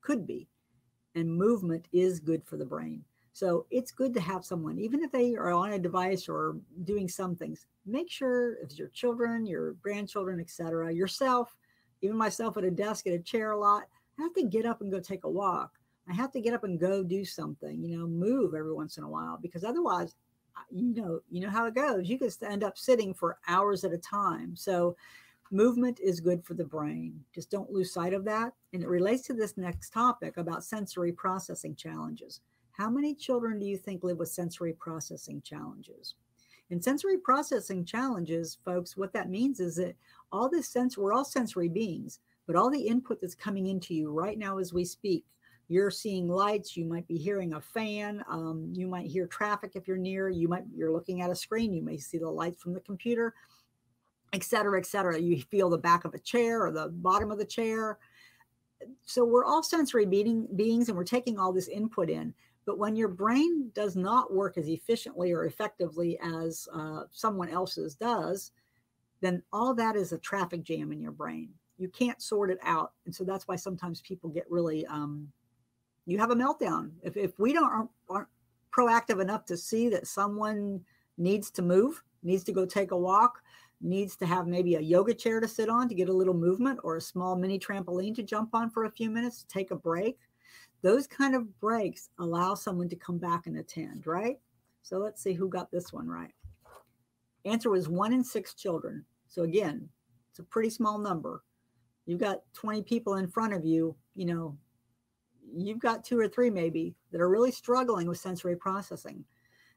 [0.00, 0.48] could be.
[1.16, 3.04] And movement is good for the brain.
[3.32, 7.08] So it's good to have someone, even if they are on a device or doing
[7.08, 11.56] some things, make sure if it's your children, your grandchildren, etc., yourself,
[12.02, 13.84] even myself at a desk at a chair a lot,
[14.18, 15.72] I have to get up and go take a walk.
[16.08, 19.04] I have to get up and go do something, you know, move every once in
[19.04, 20.14] a while because otherwise,
[20.70, 22.08] you know, you know how it goes.
[22.08, 24.56] You could end up sitting for hours at a time.
[24.56, 24.96] So
[25.50, 27.20] movement is good for the brain.
[27.34, 28.52] Just don't lose sight of that.
[28.72, 32.40] And it relates to this next topic about sensory processing challenges.
[32.80, 36.14] How many children do you think live with sensory processing challenges?
[36.70, 39.96] In sensory processing challenges, folks, what that means is that
[40.32, 42.20] all this sense, we're all sensory beings.
[42.46, 45.26] But all the input that's coming into you right now as we speak,
[45.68, 49.86] you're seeing lights, you might be hearing a fan, um, you might hear traffic if
[49.86, 52.72] you're near, you might you're looking at a screen, you may see the lights from
[52.72, 53.34] the computer,
[54.32, 55.18] et cetera, et cetera.
[55.18, 57.98] You feel the back of a chair or the bottom of the chair.
[59.04, 62.32] So we're all sensory being, beings and we're taking all this input in.
[62.66, 67.94] But when your brain does not work as efficiently or effectively as uh, someone else's
[67.94, 68.52] does,
[69.20, 71.50] then all that is a traffic jam in your brain.
[71.78, 72.92] You can't sort it out.
[73.06, 75.28] And so that's why sometimes people get really um,
[76.06, 76.90] you have a meltdown.
[77.02, 78.28] If, if we don't aren't, aren't
[78.74, 80.80] proactive enough to see that someone
[81.18, 83.42] needs to move needs to go take a walk
[83.82, 86.78] needs to have maybe a yoga chair to sit on to get a little movement
[86.82, 89.76] or a small mini trampoline to jump on for a few minutes to take a
[89.76, 90.18] break
[90.82, 94.38] those kind of breaks allow someone to come back and attend right
[94.82, 96.32] so let's see who got this one right
[97.44, 99.88] answer was one in six children so again
[100.30, 101.42] it's a pretty small number
[102.10, 104.56] you've got 20 people in front of you, you know,
[105.54, 109.24] you've got two or three maybe that are really struggling with sensory processing.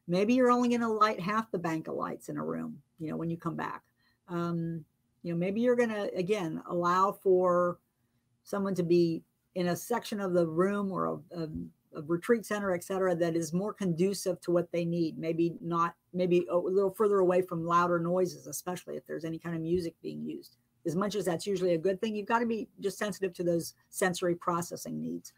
[0.07, 3.09] Maybe you're only going to light half the bank of lights in a room, you
[3.09, 3.83] know, when you come back.
[4.27, 4.83] Um,
[5.21, 7.77] you know, maybe you're going to, again, allow for
[8.43, 9.21] someone to be
[9.55, 11.47] in a section of the room or a, a,
[11.95, 15.17] a retreat center, et cetera, that is more conducive to what they need.
[15.17, 19.55] Maybe not, maybe a little further away from louder noises, especially if there's any kind
[19.55, 22.45] of music being used as much as that's usually a good thing, you've got to
[22.45, 25.33] be just sensitive to those sensory processing needs.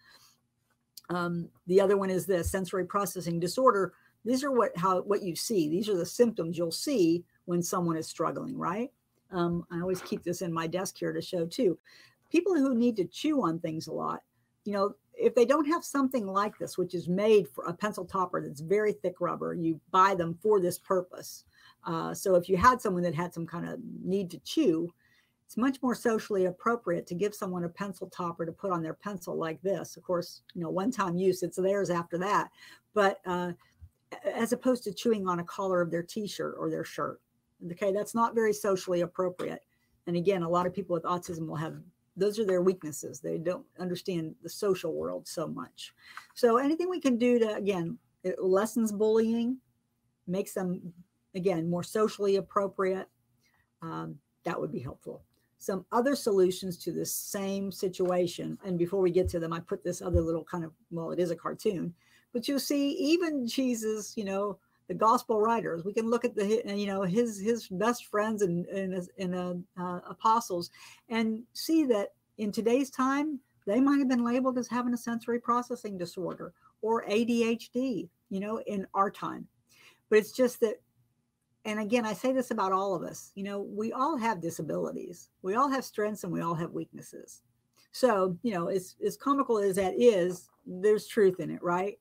[1.09, 3.93] Um, the other one is the sensory processing disorder.
[4.23, 5.69] These are what how what you see.
[5.69, 8.91] These are the symptoms you'll see when someone is struggling, right?
[9.31, 11.77] Um, I always keep this in my desk here to show too.
[12.31, 14.21] People who need to chew on things a lot,
[14.63, 18.05] you know, if they don't have something like this, which is made for a pencil
[18.05, 21.45] topper that's very thick rubber, you buy them for this purpose.
[21.85, 24.91] Uh, so if you had someone that had some kind of need to chew,
[25.45, 28.95] it's much more socially appropriate to give someone a pencil topper to put on their
[28.95, 29.95] pencil like this.
[29.95, 32.49] Of course, you know, one time use, it's theirs after that.
[32.93, 33.51] But uh,
[34.33, 37.21] as opposed to chewing on a collar of their t shirt or their shirt.
[37.71, 39.61] Okay, that's not very socially appropriate.
[40.07, 41.77] And again, a lot of people with autism will have
[42.15, 43.19] those are their weaknesses.
[43.19, 45.93] They don't understand the social world so much.
[46.33, 49.57] So anything we can do to again it lessens bullying,
[50.25, 50.93] makes them
[51.35, 53.07] again more socially appropriate.
[53.81, 55.23] Um, that would be helpful
[55.65, 58.57] some other solutions to this same situation.
[58.63, 61.19] And before we get to them, I put this other little kind of, well, it
[61.19, 61.93] is a cartoon,
[62.33, 66.61] but you'll see even Jesus, you know, the gospel writers, we can look at the,
[66.65, 70.69] you know, his, his best friends and, and, and uh, uh, apostles
[71.09, 75.39] and see that in today's time, they might have been labeled as having a sensory
[75.39, 79.47] processing disorder or ADHD, you know, in our time.
[80.09, 80.75] But it's just that
[81.65, 83.31] and again, I say this about all of us.
[83.33, 85.29] You know, we all have disabilities.
[85.41, 87.41] We all have strengths and we all have weaknesses.
[87.91, 91.97] So, you know, as, as comical as that is, there's truth in it, right?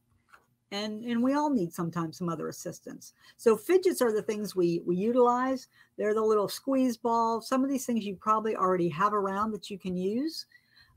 [0.74, 3.12] And and we all need sometimes some other assistance.
[3.36, 5.68] So fidgets are the things we we utilize.
[5.96, 7.46] They're the little squeeze balls.
[7.46, 10.46] Some of these things you probably already have around that you can use.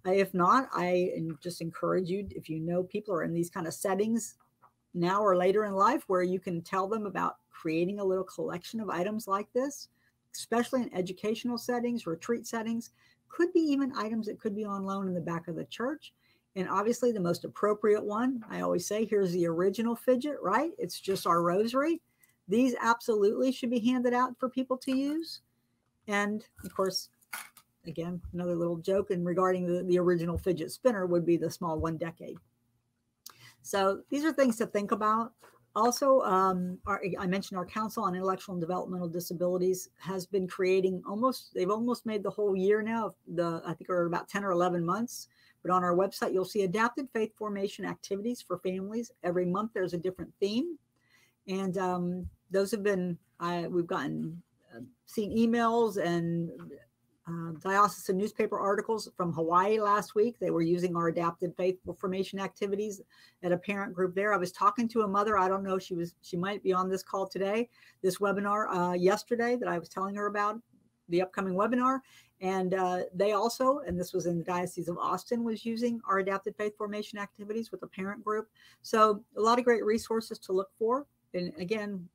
[0.05, 1.11] Uh, if not, I
[1.43, 4.35] just encourage you, if you know people are in these kind of settings
[4.95, 8.79] now or later in life where you can tell them about creating a little collection
[8.79, 9.89] of items like this,
[10.33, 12.91] especially in educational settings, retreat settings,
[13.29, 16.13] could be even items that could be on loan in the back of the church.
[16.57, 20.71] And obviously, the most appropriate one, I always say, here's the original fidget, right?
[20.79, 22.01] It's just our rosary.
[22.47, 25.41] These absolutely should be handed out for people to use.
[26.07, 27.09] And of course,
[27.85, 31.77] again, another little joke and regarding the, the original fidget spinner would be the small
[31.77, 32.37] one decade.
[33.61, 35.33] So these are things to think about.
[35.75, 41.03] Also, um, our, I mentioned our Council on Intellectual and Developmental Disabilities has been creating
[41.07, 43.13] almost, they've almost made the whole year now.
[43.35, 45.27] The I think are about 10 or 11 months.
[45.67, 49.11] But on our website, you'll see adapted faith formation activities for families.
[49.23, 50.77] Every month, there's a different theme.
[51.49, 54.41] And um, those have been, I, we've gotten,
[54.73, 56.49] uh, seen emails and
[57.27, 60.39] uh, diocesan newspaper articles from Hawaii last week.
[60.39, 63.01] They were using our adapted faith formation activities
[63.43, 64.33] at a parent group there.
[64.33, 65.37] I was talking to a mother.
[65.37, 65.77] I don't know.
[65.77, 66.15] She was.
[66.21, 67.67] She might be on this call today.
[68.01, 70.61] This webinar uh, yesterday that I was telling her about
[71.09, 71.99] the upcoming webinar,
[72.41, 76.19] and uh, they also, and this was in the Diocese of Austin, was using our
[76.19, 78.47] adapted faith formation activities with a parent group.
[78.83, 81.07] So a lot of great resources to look for.
[81.33, 82.07] And again,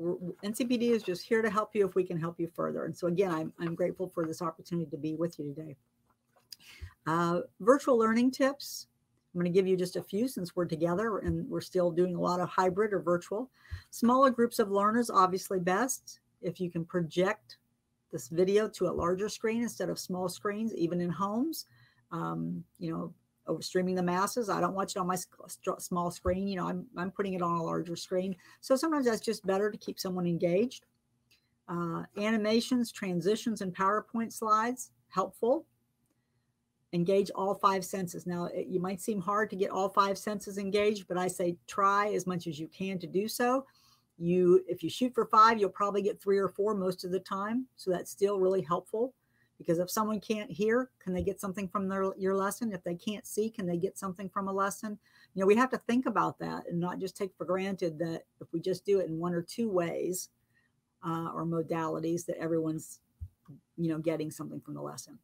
[0.00, 2.84] NCPD is just here to help you if we can help you further.
[2.84, 5.76] And so, again, I'm, I'm grateful for this opportunity to be with you today.
[7.06, 8.86] Uh, virtual learning tips.
[9.34, 12.16] I'm going to give you just a few since we're together and we're still doing
[12.16, 13.50] a lot of hybrid or virtual.
[13.90, 16.20] Smaller groups of learners, obviously best.
[16.42, 17.58] If you can project
[18.12, 21.66] this video to a larger screen instead of small screens, even in homes,
[22.10, 23.12] um, you know,
[23.46, 24.48] over streaming the masses.
[24.50, 25.16] I don't watch it on my
[25.78, 26.48] small screen.
[26.48, 28.36] You know, I'm, I'm putting it on a larger screen.
[28.60, 30.84] So sometimes that's just better to keep someone engaged.
[31.68, 35.66] Uh, animations, transitions, and PowerPoint slides, helpful.
[36.94, 38.26] Engage all five senses.
[38.26, 41.56] Now, it, you might seem hard to get all five senses engaged, but I say
[41.66, 43.66] try as much as you can to do so.
[44.18, 47.20] You, if you shoot for five, you'll probably get three or four most of the
[47.20, 47.66] time.
[47.76, 49.14] So that's still really helpful
[49.58, 52.72] because if someone can't hear can they get something from their your lesson?
[52.72, 54.98] If they can't see can they get something from a lesson?
[55.34, 58.22] You know we have to think about that and not just take for granted that
[58.40, 60.30] if we just do it in one or two ways
[61.06, 63.00] uh, or modalities that everyone's
[63.76, 65.18] you know getting something from the lesson.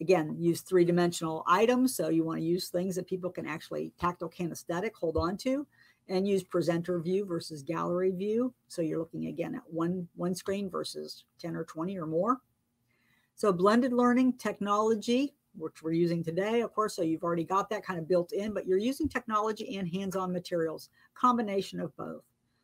[0.00, 1.94] Again use three-dimensional items.
[1.94, 5.66] So you want to use things that people can actually tactile kinesthetic hold on to
[6.08, 10.68] and use presenter view versus gallery view so you're looking again at one one screen
[10.68, 12.40] versus 10 or 20 or more
[13.42, 17.84] so blended learning technology, which we're using today, of course, so you've already got that
[17.84, 22.22] kind of built in, but you're using technology and hands-on materials, combination of both.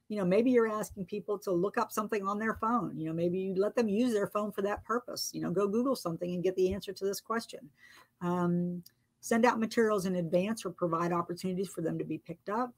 [0.09, 2.97] You know, maybe you're asking people to look up something on their phone.
[2.97, 5.31] You know, maybe you let them use their phone for that purpose.
[5.35, 7.69] You know, go Google something and get the answer to this question.
[8.23, 8.83] Um,
[9.21, 12.73] send out materials in advance or provide opportunities for them to be picked up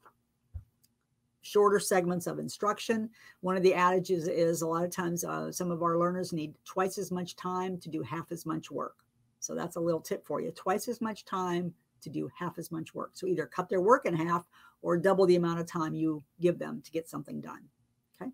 [1.43, 3.11] shorter segments of instruction.
[3.41, 6.55] One of the adages is a lot of times uh, some of our learners need
[6.65, 8.97] twice as much time to do half as much work.
[9.41, 11.73] So that's a little tip for you twice as much time
[12.03, 13.11] to do half as much work.
[13.15, 14.45] So either cut their work in half
[14.83, 17.63] or double the amount of time you give them to get something done.
[18.21, 18.31] Okay.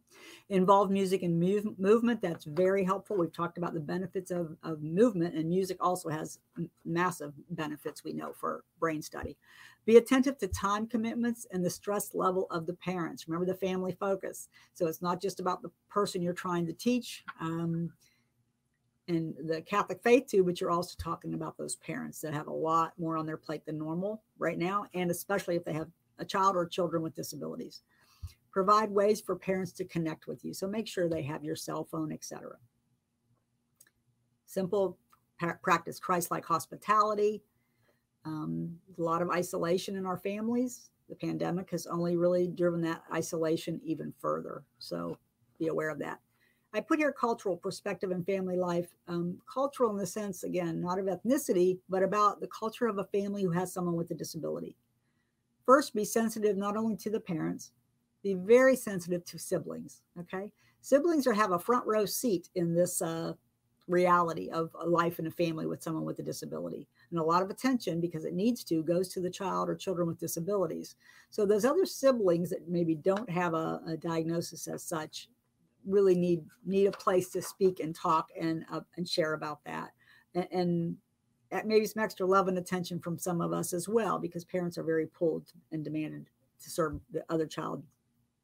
[0.49, 2.20] Involve music and move, movement.
[2.20, 3.16] That's very helpful.
[3.16, 6.39] We've talked about the benefits of, of movement, and music also has
[6.84, 9.37] massive benefits we know for brain study.
[9.84, 13.28] Be attentive to time commitments and the stress level of the parents.
[13.28, 14.49] Remember the family focus.
[14.74, 17.93] So it's not just about the person you're trying to teach um,
[19.09, 22.53] and the Catholic faith too, but you're also talking about those parents that have a
[22.53, 26.24] lot more on their plate than normal right now, and especially if they have a
[26.24, 27.82] child or children with disabilities.
[28.57, 30.54] Provide ways for parents to connect with you.
[30.54, 32.57] So make sure they have your cell phone, etc.
[34.46, 34.96] Simple
[35.61, 37.42] practice Christ-like hospitality
[38.24, 40.88] um, a lot of isolation in our families.
[41.11, 44.64] The pandemic has only really driven that isolation even further.
[44.78, 45.18] So
[45.59, 46.18] be aware of that.
[46.72, 48.88] I put here cultural perspective and family life.
[49.07, 53.04] Um, cultural in the sense, again, not of ethnicity, but about the culture of a
[53.04, 54.74] family who has someone with a disability.
[55.66, 57.72] First, be sensitive not only to the parents,
[58.26, 60.02] be very sensitive to siblings.
[60.18, 60.50] Okay.
[60.80, 63.34] Siblings are have a front row seat in this uh,
[63.86, 66.88] reality of a life in a family with someone with a disability.
[67.10, 70.08] And a lot of attention, because it needs to, goes to the child or children
[70.08, 70.96] with disabilities.
[71.30, 75.28] So those other siblings that maybe don't have a, a diagnosis as such
[75.86, 79.90] really need need a place to speak and talk and uh, and share about that.
[80.34, 80.48] And,
[81.52, 84.76] and maybe some extra love and attention from some of us as well, because parents
[84.78, 86.28] are very pulled and demanded
[86.62, 87.84] to serve the other child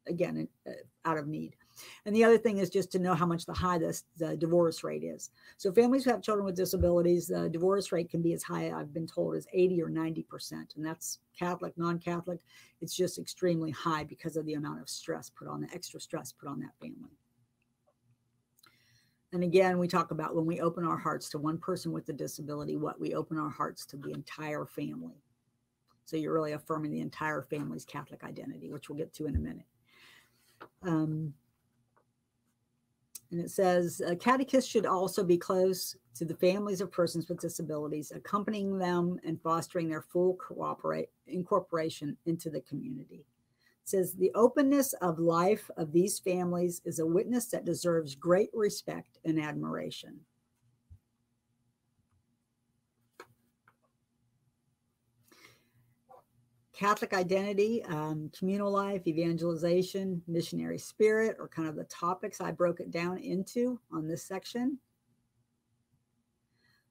[0.07, 0.73] again uh,
[1.05, 1.57] out of need.
[2.05, 4.85] And the other thing is just to know how much the high the, the divorce
[4.85, 5.31] rate is.
[5.57, 8.93] So families who have children with disabilities, the divorce rate can be as high, I've
[8.93, 10.77] been told, as 80 or 90%.
[10.77, 12.41] And that's Catholic, non-Catholic.
[12.81, 16.33] It's just extremely high because of the amount of stress put on the extra stress
[16.33, 17.17] put on that family.
[19.33, 22.13] And again, we talk about when we open our hearts to one person with a
[22.13, 25.23] disability, what we open our hearts to the entire family.
[26.05, 29.39] So you're really affirming the entire family's Catholic identity, which we'll get to in a
[29.39, 29.65] minute.
[30.83, 31.35] Um,
[33.33, 37.41] and it says a catechist should also be close to the families of persons with
[37.41, 43.25] disabilities, accompanying them and fostering their full cooperate incorporation into the community.
[43.83, 48.51] It says the openness of life of these families is a witness that deserves great
[48.53, 50.21] respect and admiration.
[56.83, 62.81] Catholic identity, um, communal life, evangelization, missionary spirit are kind of the topics I broke
[62.81, 64.79] it down into on this section.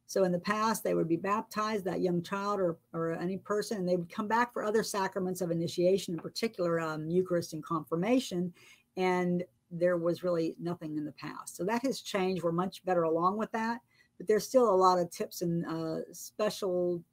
[0.07, 3.79] So in the past, they would be baptized, that young child or, or any person,
[3.79, 7.61] and they would come back for other sacraments of initiation, in particular um, Eucharist and
[7.61, 8.53] confirmation.
[8.95, 11.57] And there was really nothing in the past.
[11.57, 12.43] So that has changed.
[12.43, 13.81] We're much better along with that.
[14.17, 17.03] But there's still a lot of tips and uh, special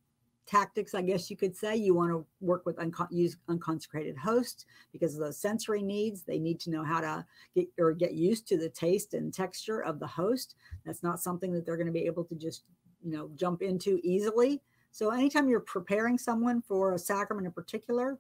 [0.49, 1.76] tactics, I guess you could say.
[1.76, 2.78] You want to work with
[3.11, 6.22] use unconsecrated hosts because of those sensory needs.
[6.22, 7.24] They need to know how to
[7.55, 10.57] get or get used to the taste and texture of the host.
[10.84, 12.62] That's not something that they're going to be able to just
[13.05, 14.62] you know jump into easily.
[14.90, 18.18] So anytime you're preparing someone for a sacrament in particular,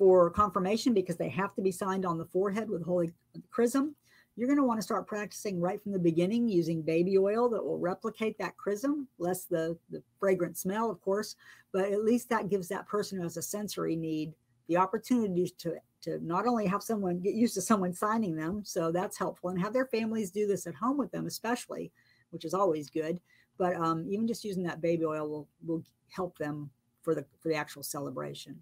[0.00, 3.12] for confirmation because they have to be signed on the forehead with holy
[3.50, 3.94] chrism
[4.40, 7.62] you're going to want to start practicing right from the beginning using baby oil that
[7.62, 11.36] will replicate that chrism, less the, the fragrant smell, of course,
[11.74, 14.32] but at least that gives that person who has a sensory need
[14.66, 18.90] the opportunity to, to not only have someone get used to someone signing them, so
[18.90, 21.92] that's helpful, and have their families do this at home with them, especially,
[22.30, 23.20] which is always good.
[23.58, 26.70] But um, even just using that baby oil will, will help them
[27.02, 28.56] for the for the actual celebration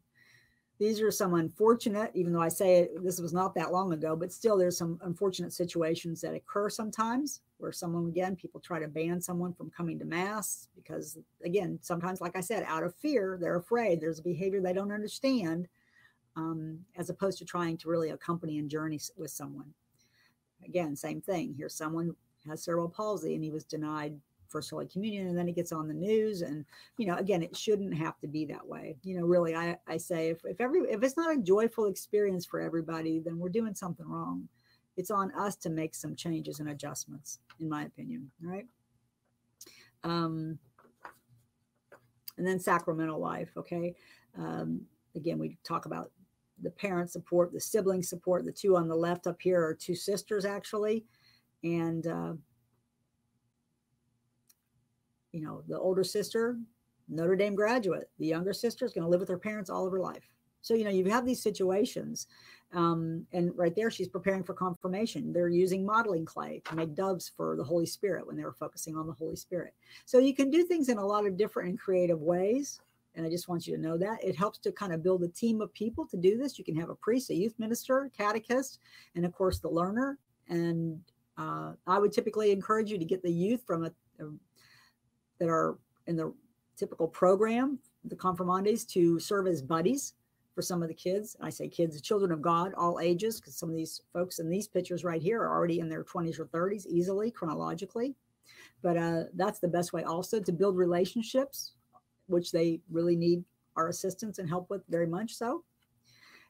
[0.79, 4.15] these are some unfortunate, even though I say it, this was not that long ago,
[4.15, 8.87] but still there's some unfortunate situations that occur sometimes where someone, again, people try to
[8.87, 13.39] ban someone from coming to mass because, again, sometimes, like I said, out of fear,
[13.41, 14.01] they're afraid.
[14.01, 15.67] There's a behavior they don't understand,
[16.37, 19.75] um, as opposed to trying to really accompany and journey with someone.
[20.65, 21.55] Again, same thing.
[21.57, 22.15] Here's someone
[22.47, 24.17] has cerebral palsy and he was denied
[24.49, 26.43] First Holy Communion, and then it gets on the news.
[26.43, 26.65] And
[26.97, 28.97] you know, again, it shouldn't have to be that way.
[29.03, 32.47] You know, really, I, I say if if every if it's not a joyful experience
[32.47, 34.49] for everybody, then we're doing something wrong.
[34.97, 38.31] It's on us to make some changes and adjustments, in my opinion.
[38.43, 38.67] Right.
[40.03, 40.59] Um,
[42.37, 43.51] and then sacramental life.
[43.57, 43.95] Okay.
[44.37, 44.83] Um,
[45.15, 46.11] again, we talk about
[46.63, 48.45] the parent support, the sibling support.
[48.45, 51.05] The two on the left up here are two sisters, actually.
[51.63, 52.33] And uh,
[55.33, 56.59] you know, the older sister,
[57.09, 59.93] Notre Dame graduate, the younger sister is going to live with her parents all of
[59.93, 60.29] her life.
[60.61, 62.27] So, you know, you have these situations.
[62.75, 65.33] Um, and right there, she's preparing for confirmation.
[65.33, 68.97] They're using modeling clay to make doves for the Holy Spirit when they were focusing
[68.97, 69.73] on the Holy Spirit.
[70.05, 72.81] So, you can do things in a lot of different and creative ways.
[73.15, 75.29] And I just want you to know that it helps to kind of build a
[75.29, 76.59] team of people to do this.
[76.59, 78.79] You can have a priest, a youth minister, catechist,
[79.17, 80.19] and of course, the learner.
[80.49, 81.01] And
[81.37, 84.27] uh, I would typically encourage you to get the youth from a, a
[85.39, 86.33] that are in the
[86.77, 90.15] typical program, the confirmandes, to serve as buddies
[90.55, 91.37] for some of the kids.
[91.41, 94.67] I say kids, children of God, all ages, because some of these folks in these
[94.67, 98.15] pictures right here are already in their 20s or 30s easily, chronologically.
[98.83, 101.73] But uh, that's the best way also to build relationships,
[102.27, 103.45] which they really need
[103.77, 105.65] our assistance and help with very much so.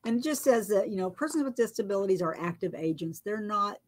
[0.05, 3.20] And it just says that, you know, persons with disabilities are active agents.
[3.20, 3.78] They're not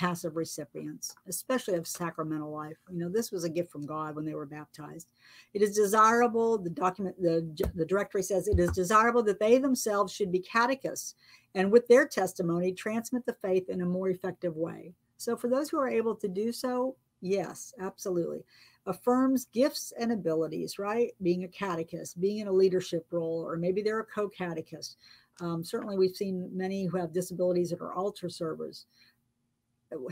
[0.00, 2.78] passive recipients, especially of sacramental life.
[2.90, 5.08] You know, this was a gift from God when they were baptized.
[5.52, 10.10] It is desirable, the document, the, the directory says it is desirable that they themselves
[10.10, 11.16] should be catechists
[11.54, 14.94] and with their testimony transmit the faith in a more effective way.
[15.18, 18.42] So for those who are able to do so, yes, absolutely.
[18.86, 21.10] Affirms gifts and abilities, right?
[21.20, 24.96] Being a catechist, being in a leadership role, or maybe they're a co catechist.
[25.42, 28.86] Um, certainly, we've seen many who have disabilities that are altar servers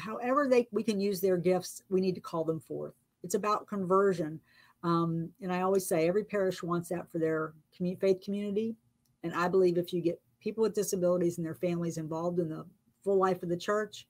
[0.01, 2.95] however they we can use their gifts we need to call them forth.
[3.23, 4.41] It's about conversion.
[4.85, 7.55] Um, and i always say every parish wants that for their
[8.01, 8.77] faith community.
[9.25, 12.65] And i believe if you get people with disabilities and their families involved in the
[13.03, 14.07] full life of the church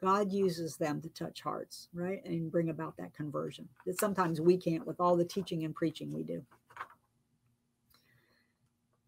[0.00, 2.24] god uses them to touch hearts right?
[2.24, 6.12] And bring about that conversion that sometimes we can't with all the teaching and preaching
[6.12, 6.42] we do.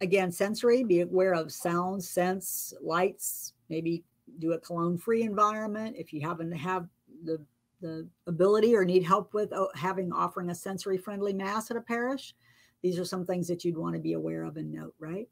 [0.00, 4.04] Again sensory be aware of sounds sense lights maybe
[4.38, 5.96] do a cologne free environment.
[5.98, 6.88] If you happen to have
[7.24, 7.40] the,
[7.80, 11.80] the ability or need help with oh, having offering a sensory friendly mass at a
[11.80, 12.34] parish,
[12.82, 15.28] these are some things that you'd want to be aware of and note, right?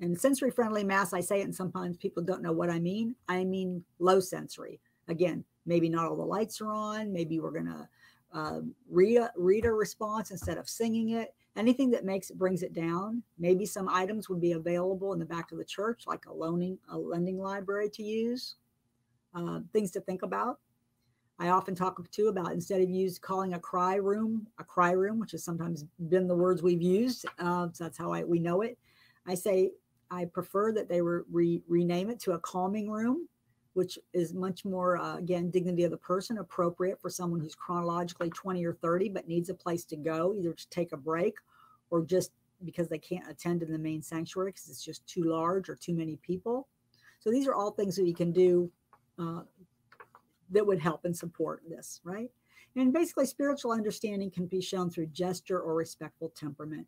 [0.00, 3.14] And sensory friendly mass, I say it, and sometimes people don't know what I mean.
[3.28, 4.80] I mean low sensory.
[5.08, 7.12] Again, maybe not all the lights are on.
[7.12, 7.88] Maybe we're going to
[8.32, 11.34] uh, read, a, read a response instead of singing it.
[11.56, 13.22] Anything that makes it brings it down.
[13.38, 16.78] Maybe some items would be available in the back of the church, like a loaning
[16.90, 18.56] a lending library to use.
[19.34, 20.58] Uh, things to think about.
[21.38, 25.18] I often talk too about instead of use calling a cry room a cry room,
[25.18, 27.26] which has sometimes been the words we've used.
[27.38, 28.78] Uh, so that's how I, we know it.
[29.26, 29.72] I say
[30.10, 33.28] I prefer that they were re, rename it to a calming room,
[33.74, 38.30] which is much more uh, again dignity of the person, appropriate for someone who's chronologically
[38.30, 41.34] 20 or 30 but needs a place to go, either to take a break
[41.90, 42.32] or just
[42.64, 45.94] because they can't attend in the main sanctuary because it's just too large or too
[45.94, 46.68] many people.
[47.20, 48.70] So these are all things that you can do
[49.18, 49.42] uh,
[50.50, 52.30] that would help and support this, right?
[52.76, 56.86] And basically, spiritual understanding can be shown through gesture or respectful temperament.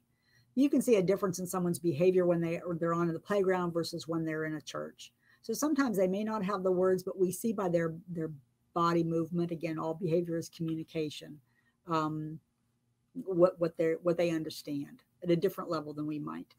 [0.55, 4.09] You can see a difference in someone's behavior when they they're on the playground versus
[4.09, 5.12] when they're in a church.
[5.47, 8.32] So sometimes they may not have the words, but we see by their their
[8.74, 9.53] body movement.
[9.53, 11.38] Again, all behavior is communication.
[11.86, 12.40] Um,
[13.14, 16.57] what what they what they understand at a different level than we might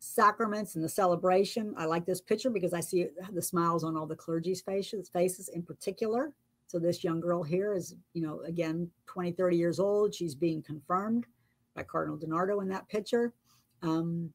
[0.00, 1.72] sacraments and the celebration.
[1.78, 5.48] I like this picture because I see the smiles on all the clergy's faces, faces
[5.50, 6.34] in particular.
[6.66, 10.12] So this young girl here is, you know, again, 20, 30 years old.
[10.12, 11.26] She's being confirmed
[11.76, 13.32] by Cardinal DiNardo in that picture.
[13.82, 14.30] Um,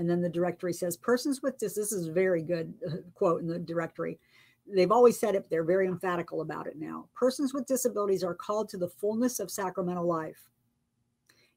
[0.00, 3.42] and then the directory says persons with this, this is a very good uh, quote
[3.42, 4.18] in the directory.
[4.66, 7.08] They've always said it, they're very emphatical about it now.
[7.14, 10.50] Persons with disabilities are called to the fullness of sacramental life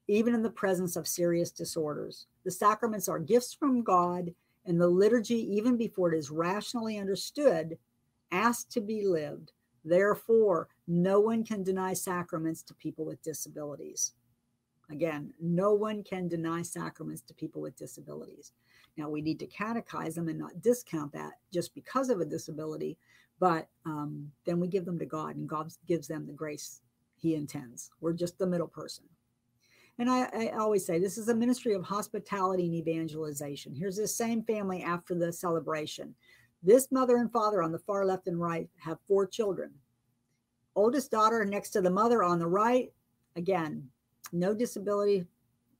[0.08, 2.26] even in the presence of serious disorders.
[2.44, 4.34] The sacraments are gifts from God,
[4.66, 7.78] and the liturgy, even before it is rationally understood,
[8.30, 9.52] asked to be lived.
[9.84, 14.12] Therefore, no one can deny sacraments to people with disabilities.
[14.90, 18.52] Again, no one can deny sacraments to people with disabilities.
[18.96, 22.98] Now, we need to catechize them and not discount that just because of a disability,
[23.40, 26.80] but um, then we give them to God and God gives them the grace
[27.16, 27.90] He intends.
[28.00, 29.04] We're just the middle person.
[29.98, 33.74] And I, I, always say this is a ministry of hospitality and evangelization.
[33.74, 36.14] Here's this same family after the celebration.
[36.64, 39.70] This mother and father on the far left and right have four children.
[40.74, 42.92] Oldest daughter next to the mother on the right,
[43.36, 43.88] again,
[44.32, 45.24] no disability,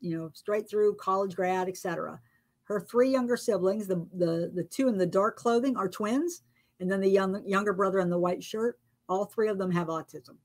[0.01, 2.21] you know, straight through college grad, etc.
[2.65, 6.43] Her three younger siblings, the, the the two in the dark clothing, are twins,
[6.81, 8.79] and then the young younger brother in the white shirt.
[9.09, 10.37] All three of them have autism.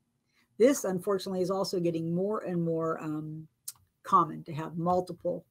[0.58, 3.48] This, unfortunately, is also getting more and more um,
[4.02, 5.46] common to have multiple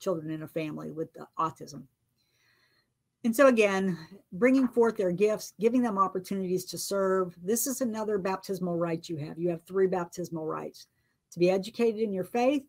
[0.00, 1.84] children in a family with autism.
[3.22, 3.98] And so, again,
[4.32, 7.36] bringing forth their gifts, giving them opportunities to serve.
[7.44, 9.38] This is another baptismal right you have.
[9.38, 10.86] You have three baptismal rights
[11.32, 12.64] to be educated in your faith,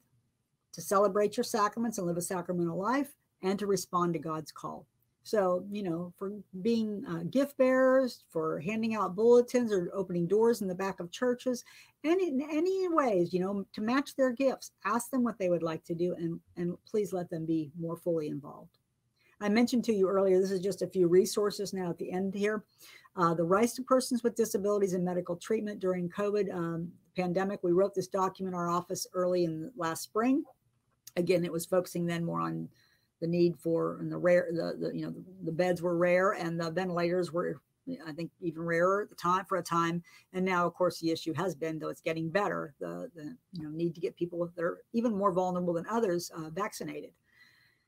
[0.74, 4.86] to celebrate your sacraments and live a sacramental life, and to respond to God's call.
[5.24, 10.62] So, you know, for being uh, gift bearers, for handing out bulletins or opening doors
[10.62, 11.64] in the back of churches,
[12.04, 15.84] any any ways, you know, to match their gifts, ask them what they would like
[15.86, 18.78] to do, and and please let them be more fully involved.
[19.42, 20.40] I mentioned to you earlier.
[20.40, 22.64] This is just a few resources now at the end here.
[23.16, 27.60] Uh, the rights to persons with disabilities and medical treatment during COVID um, pandemic.
[27.64, 30.44] We wrote this document in our office early in last spring.
[31.18, 32.70] Again, it was focusing then more on
[33.20, 36.32] the need for and the rare the, the you know the, the beds were rare
[36.32, 37.62] and the ventilators were
[38.06, 40.04] I think even rarer at the time for a time.
[40.34, 43.64] And now, of course, the issue has been, though it's getting better, the, the you
[43.64, 47.12] know need to get people that are even more vulnerable than others uh, vaccinated.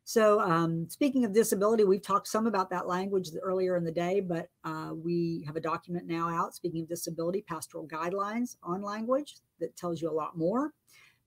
[0.06, 4.20] So, um, speaking of disability, we've talked some about that language earlier in the day,
[4.20, 9.38] but uh, we have a document now out, speaking of disability, pastoral guidelines on language
[9.62, 10.74] that tells you a lot more,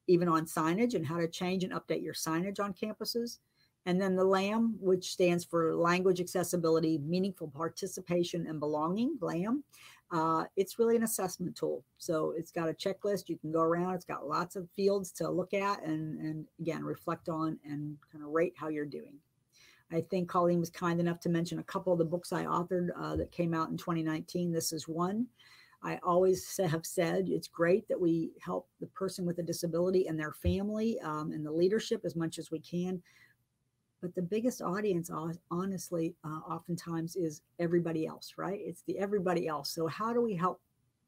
[0.09, 3.39] even on signage and how to change and update your signage on campuses.
[3.87, 9.62] And then the LAM, which stands for Language Accessibility, Meaningful Participation and Belonging, LAM.
[10.12, 11.82] Uh, it's really an assessment tool.
[11.98, 13.28] So it's got a checklist.
[13.28, 13.94] You can go around.
[13.94, 18.24] It's got lots of fields to look at and, and again, reflect on and kind
[18.24, 19.14] of rate how you're doing.
[19.92, 22.88] I think Colleen was kind enough to mention a couple of the books I authored
[22.96, 24.52] uh, that came out in 2019.
[24.52, 25.26] This is one.
[25.82, 30.18] I always have said it's great that we help the person with a disability and
[30.18, 33.02] their family um, and the leadership as much as we can
[34.07, 35.11] but the biggest audience
[35.50, 40.32] honestly uh, oftentimes is everybody else right it's the everybody else so how do we
[40.32, 40.61] help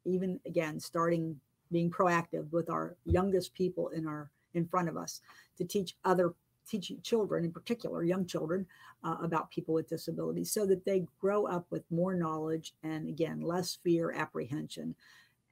[0.03, 1.39] even again starting
[1.71, 5.21] being proactive with our youngest people in our in front of us
[5.57, 6.33] to teach other
[6.69, 8.63] teach children, in particular, young children,
[9.03, 13.41] uh, about people with disabilities so that they grow up with more knowledge and, again,
[13.41, 14.93] less fear, apprehension.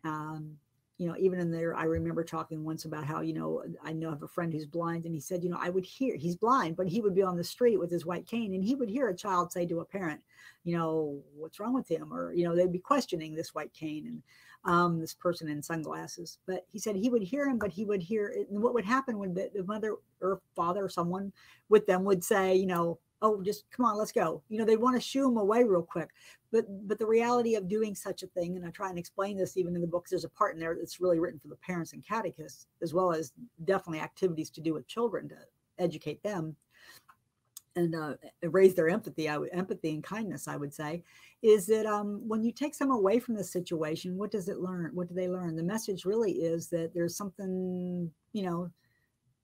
[0.04, 0.58] Um,
[0.98, 4.08] you know, even in there, I remember talking once about how, you know, I know
[4.08, 6.36] I have a friend who's blind, and he said, you know, I would hear he's
[6.36, 8.90] blind, but he would be on the street with his white cane, and he would
[8.90, 10.22] hear a child say to a parent,
[10.64, 12.12] you know, what's wrong with him?
[12.12, 14.24] Or, you know, they'd be questioning this white cane and
[14.74, 16.40] um, this person in sunglasses.
[16.48, 18.50] But he said he would hear him, but he would hear it.
[18.50, 21.32] And what would happen when the, the mother or father or someone
[21.70, 24.42] with them would say, you know, oh just come on let's go.
[24.50, 26.10] You know they want to shoo them away real quick.
[26.52, 29.58] But but the reality of doing such a thing and i try and explain this
[29.58, 31.94] even in the books there's a part in there that's really written for the parents
[31.94, 33.34] and catechists as well as
[33.66, 35.36] definitely activities to do with children to
[35.78, 36.56] educate them
[37.76, 38.14] and uh,
[38.44, 41.04] raise their empathy I would, empathy and kindness i would say
[41.44, 44.92] is that um, when you take someone away from the situation what does it learn?
[44.94, 45.56] What do they learn?
[45.56, 48.72] The message really is that there's something you know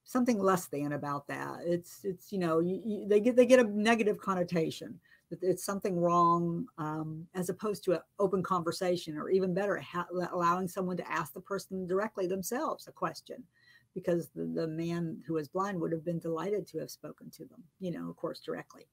[0.04, 1.60] something less than about that.
[1.64, 5.00] It's it's you know you, you, they get they get a negative connotation
[5.30, 10.06] that it's something wrong um, as opposed to an open conversation or even better ha-
[10.32, 13.42] allowing someone to ask the person directly themselves a question
[13.94, 17.44] because the, the man who is blind would have been delighted to have spoken to
[17.46, 18.86] them you know of course directly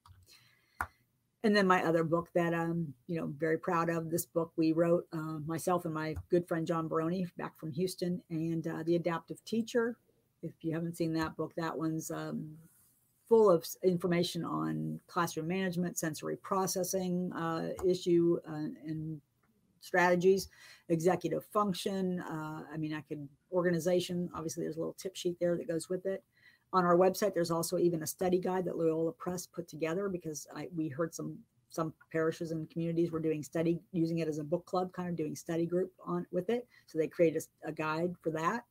[1.44, 4.72] and then my other book that i'm you know very proud of this book we
[4.72, 8.96] wrote uh, myself and my good friend john baroni back from houston and uh, the
[8.96, 9.98] adaptive teacher
[10.44, 12.58] if you haven't seen that book, that one's um,
[13.28, 19.22] full of information on classroom management, sensory processing uh, issue, uh, and
[19.82, 20.50] strategies,
[20.90, 22.20] executive function.
[22.22, 24.30] Uh, I mean, I could organization.
[24.36, 26.24] Obviously, there's a little tip sheet there that goes with it.
[26.74, 30.48] On our website, there's also even a study guide that Loyola Press put together because
[30.56, 31.38] I, we heard some
[31.70, 35.16] some parishes and communities were doing study using it as a book club, kind of
[35.16, 36.68] doing study group on with it.
[36.86, 38.66] So they created a, a guide for that.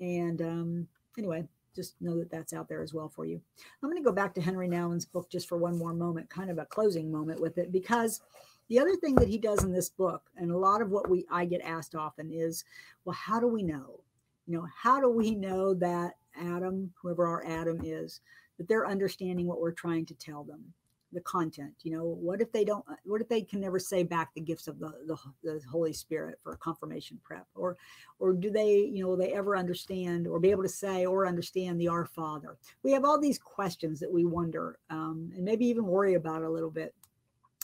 [0.00, 0.88] And um,
[1.18, 3.40] anyway, just know that that's out there as well for you.
[3.82, 6.50] I'm going to go back to Henri Nouwen's book just for one more moment, kind
[6.50, 8.20] of a closing moment with it, because
[8.68, 11.26] the other thing that he does in this book, and a lot of what we
[11.30, 12.64] I get asked often is,
[13.04, 14.00] well, how do we know?
[14.46, 18.20] You know, how do we know that Adam, whoever our Adam is,
[18.58, 20.72] that they're understanding what we're trying to tell them?
[21.12, 24.32] The content you know what if they don't what if they can never say back
[24.34, 27.46] the gifts of the, the, the holy spirit for a confirmation prep?
[27.54, 27.76] Or
[28.18, 31.26] or do they you know will they ever understand or be able to say or
[31.26, 32.56] understand the our father?
[32.82, 36.50] We have all these questions that we wonder um, and maybe even worry about a
[36.50, 36.94] little bit.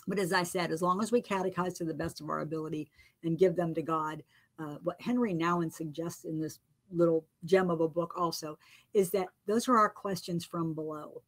[0.06, 2.88] But as i said as long as we catechize to the best of our ability
[3.24, 4.22] and give them to god
[4.58, 8.58] uh, what henri nouwen suggests in this little gem of a book also
[8.94, 11.22] is that those are our questions from below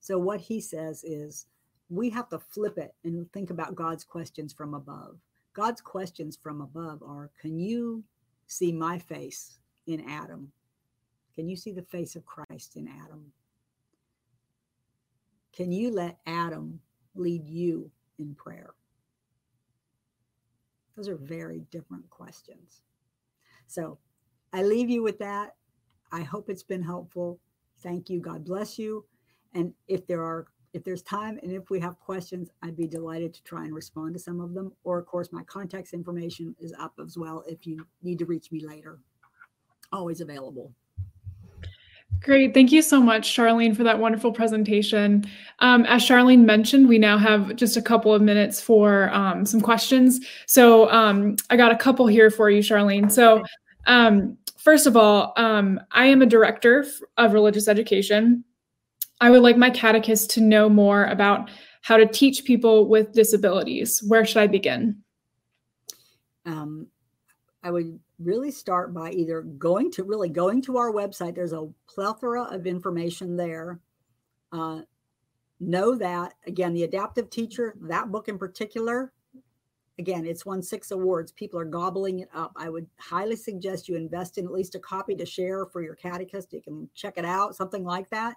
[0.00, 1.46] so what he says is
[1.88, 5.18] we have to flip it and think about God's questions from above.
[5.52, 8.02] God's questions from above are Can you
[8.46, 10.50] see my face in Adam?
[11.34, 13.32] Can you see the face of Christ in Adam?
[15.52, 16.80] Can you let Adam
[17.14, 18.74] lead you in prayer?
[20.96, 22.82] Those are very different questions.
[23.66, 23.98] So
[24.52, 25.56] I leave you with that.
[26.12, 27.40] I hope it's been helpful.
[27.80, 28.20] Thank you.
[28.20, 29.04] God bless you.
[29.54, 33.34] And if there are if there's time and if we have questions, I'd be delighted
[33.34, 34.72] to try and respond to some of them.
[34.84, 38.52] Or of course, my contact information is up as well if you need to reach
[38.52, 39.00] me later.
[39.92, 40.72] Always available.
[42.20, 42.52] Great.
[42.52, 45.24] Thank you so much, Charleen, for that wonderful presentation.
[45.60, 49.60] Um, as Charleen mentioned, we now have just a couple of minutes for um, some
[49.60, 50.20] questions.
[50.46, 53.10] So um, I got a couple here for you, Charleen.
[53.10, 53.42] So
[53.86, 56.84] um, first of all, um, I am a director
[57.16, 58.44] of religious education
[59.20, 61.50] I would like my catechist to know more about
[61.82, 64.02] how to teach people with disabilities.
[64.06, 65.02] Where should I begin?
[66.46, 66.86] Um,
[67.62, 71.34] I would really start by either going to really going to our website.
[71.34, 73.80] There's a plethora of information there.
[74.52, 74.82] Uh,
[75.58, 79.12] know that again, the adaptive teacher, that book in particular,
[79.98, 81.32] again, it's won six awards.
[81.32, 82.52] People are gobbling it up.
[82.56, 85.94] I would highly suggest you invest in at least a copy to share for your
[85.94, 86.52] catechist.
[86.52, 88.36] You can check it out, something like that.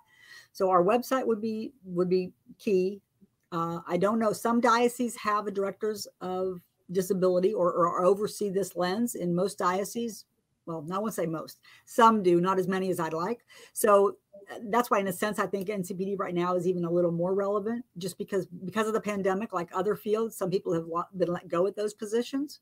[0.51, 3.01] So our website would be would be key.
[3.51, 4.33] Uh, I don't know.
[4.33, 6.59] Some dioceses have a directors of
[6.91, 9.15] disability or, or oversee this lens.
[9.15, 10.25] In most dioceses,
[10.65, 11.59] well, not to say most.
[11.85, 13.45] Some do, not as many as I'd like.
[13.73, 14.17] So
[14.63, 17.33] that's why, in a sense, I think NCPD right now is even a little more
[17.33, 19.53] relevant, just because because of the pandemic.
[19.53, 20.85] Like other fields, some people have
[21.17, 22.59] been let go at those positions,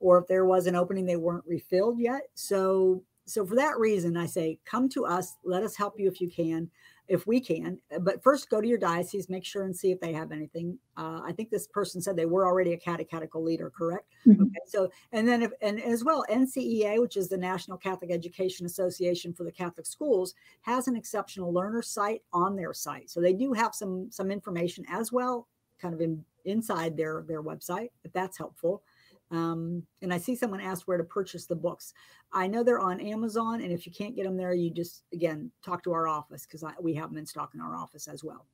[0.00, 2.22] or if there was an opening, they weren't refilled yet.
[2.34, 5.36] So so for that reason, I say come to us.
[5.44, 6.70] Let us help you if you can.
[7.08, 7.78] If we can.
[8.00, 10.78] But first, go to your diocese, make sure and see if they have anything.
[10.96, 14.06] Uh, I think this person said they were already a catechetical leader, correct?
[14.26, 14.44] Mm-hmm.
[14.44, 18.64] Okay, so and then if and as well, NCEA, which is the National Catholic Education
[18.64, 23.10] Association for the Catholic Schools, has an exceptional learner site on their site.
[23.10, 25.46] So they do have some some information as well,
[25.80, 28.82] kind of in, inside their their website, if that's helpful.
[29.30, 31.92] Um, and I see someone asked where to purchase the books.
[32.32, 35.50] I know they're on Amazon, and if you can't get them there, you just again
[35.64, 38.46] talk to our office because we have them in stock in our office as well.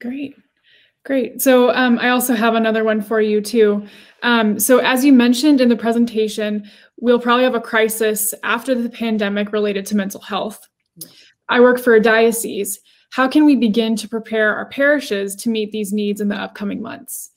[0.00, 0.34] Great.
[1.04, 1.40] Great.
[1.40, 3.86] So um, I also have another one for you too.
[4.22, 6.68] Um, so as you mentioned in the presentation,
[7.00, 10.68] we'll probably have a crisis after the pandemic related to mental health.
[11.48, 12.80] I work for a diocese.
[13.10, 16.82] How can we begin to prepare our parishes to meet these needs in the upcoming
[16.82, 17.30] months?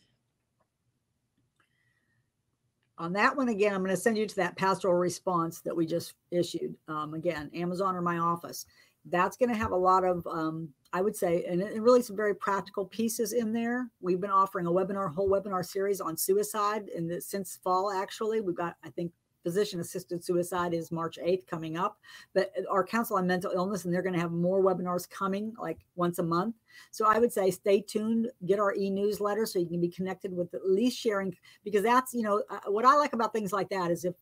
[3.02, 5.86] On that one again i'm going to send you to that pastoral response that we
[5.88, 8.66] just issued um, again amazon or my office.
[9.06, 12.16] That's going to have a lot of um, i would say and, and really some
[12.16, 13.90] very practical pieces in there.
[14.00, 18.42] We've been offering a webinar whole webinar series on suicide in the since fall actually.
[18.42, 19.12] We've got i think
[19.44, 21.98] physician assisted suicide is March 8th coming up.
[22.34, 25.80] But our Council on Mental Illness, and they're going to have more webinars coming like
[25.96, 26.56] once a month.
[26.92, 30.36] So I would say stay tuned, get our e newsletter so you can be connected
[30.36, 33.70] with at least sharing, because that's, you know, uh, what I like about things like
[33.70, 34.16] that is if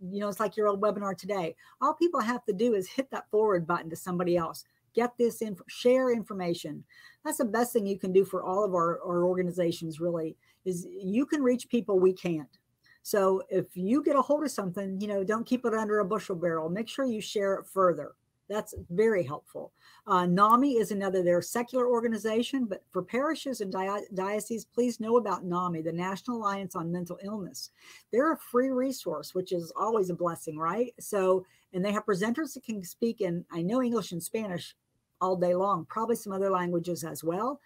[0.00, 1.54] you know, it's like your old webinar today.
[1.80, 4.64] All people have to do is hit that forward button to somebody else.
[4.94, 6.84] Get this in, share information.
[7.24, 10.86] That's the best thing you can do for all of our, our organizations, really, is
[10.90, 12.58] you can reach people we can't.
[13.06, 16.04] So if you get a hold of something, you know, don't keep it under a
[16.04, 16.68] bushel barrel.
[16.68, 18.16] Make sure you share it further.
[18.48, 19.70] That's very helpful.
[20.08, 23.72] Uh, NAMI is another, they're a secular organization, but for parishes and
[24.12, 27.70] dioceses, please know about NAMI, the National Alliance on Mental Illness.
[28.12, 30.92] They're a free resource, which is always a blessing, right?
[30.98, 34.74] So, and they have presenters that can speak in, I know English and Spanish
[35.20, 37.60] all day long, probably some other languages as well.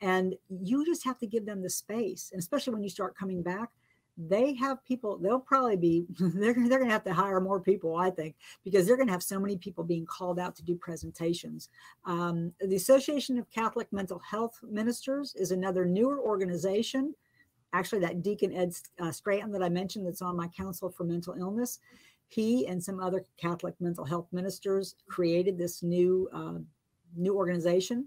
[0.00, 3.42] And you just have to give them the space, and especially when you start coming
[3.42, 3.68] back
[4.16, 7.96] they have people they'll probably be they're, they're going to have to hire more people
[7.96, 10.74] i think because they're going to have so many people being called out to do
[10.74, 11.68] presentations.
[12.04, 17.14] Um, the association of catholic mental health ministers is another newer organization.
[17.72, 21.34] Actually that deacon ed uh, Scranton that i mentioned that's on my council for mental
[21.38, 21.80] illness
[22.28, 26.58] he and some other catholic mental health ministers created this new uh,
[27.16, 28.06] new organization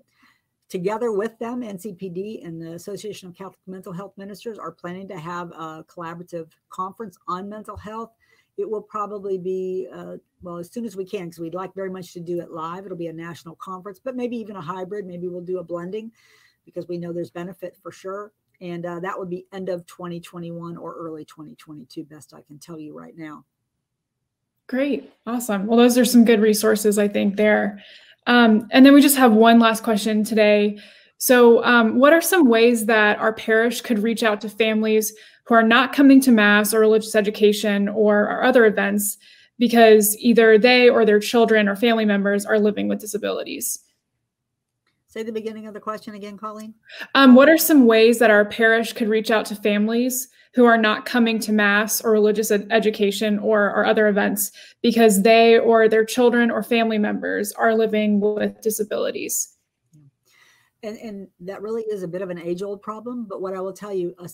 [0.70, 5.18] Together with them, NCPD and the Association of Catholic Mental Health Ministers are planning to
[5.18, 8.12] have a collaborative conference on mental health.
[8.56, 11.90] It will probably be, uh, well, as soon as we can, because we'd like very
[11.90, 12.86] much to do it live.
[12.86, 15.08] It'll be a national conference, but maybe even a hybrid.
[15.08, 16.12] Maybe we'll do a blending
[16.66, 18.32] because we know there's benefit for sure.
[18.62, 22.78] And uh, that would be end of 2021 or early 2022, best I can tell
[22.78, 23.46] you right now.
[24.68, 25.12] Great.
[25.26, 25.66] Awesome.
[25.66, 27.82] Well, those are some good resources, I think, there.
[28.28, 30.78] Um, and then we just have one last question today.
[31.18, 35.14] So, um, what are some ways that our parish could reach out to families
[35.46, 39.18] who are not coming to Mass or religious education or our other events
[39.58, 43.80] because either they or their children or family members are living with disabilities?
[45.10, 46.76] Say the beginning of the question again, Colleen.
[47.16, 50.78] Um, what are some ways that our parish could reach out to families who are
[50.78, 54.52] not coming to mass or religious ed- education or, or other events
[54.84, 59.56] because they or their children or family members are living with disabilities.
[60.84, 63.26] And, and that really is a bit of an age old problem.
[63.28, 64.28] But what I will tell you, uh,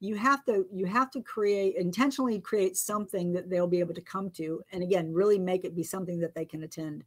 [0.00, 4.00] you have to you have to create intentionally create something that they'll be able to
[4.02, 7.04] come to, and again, really make it be something that they can attend.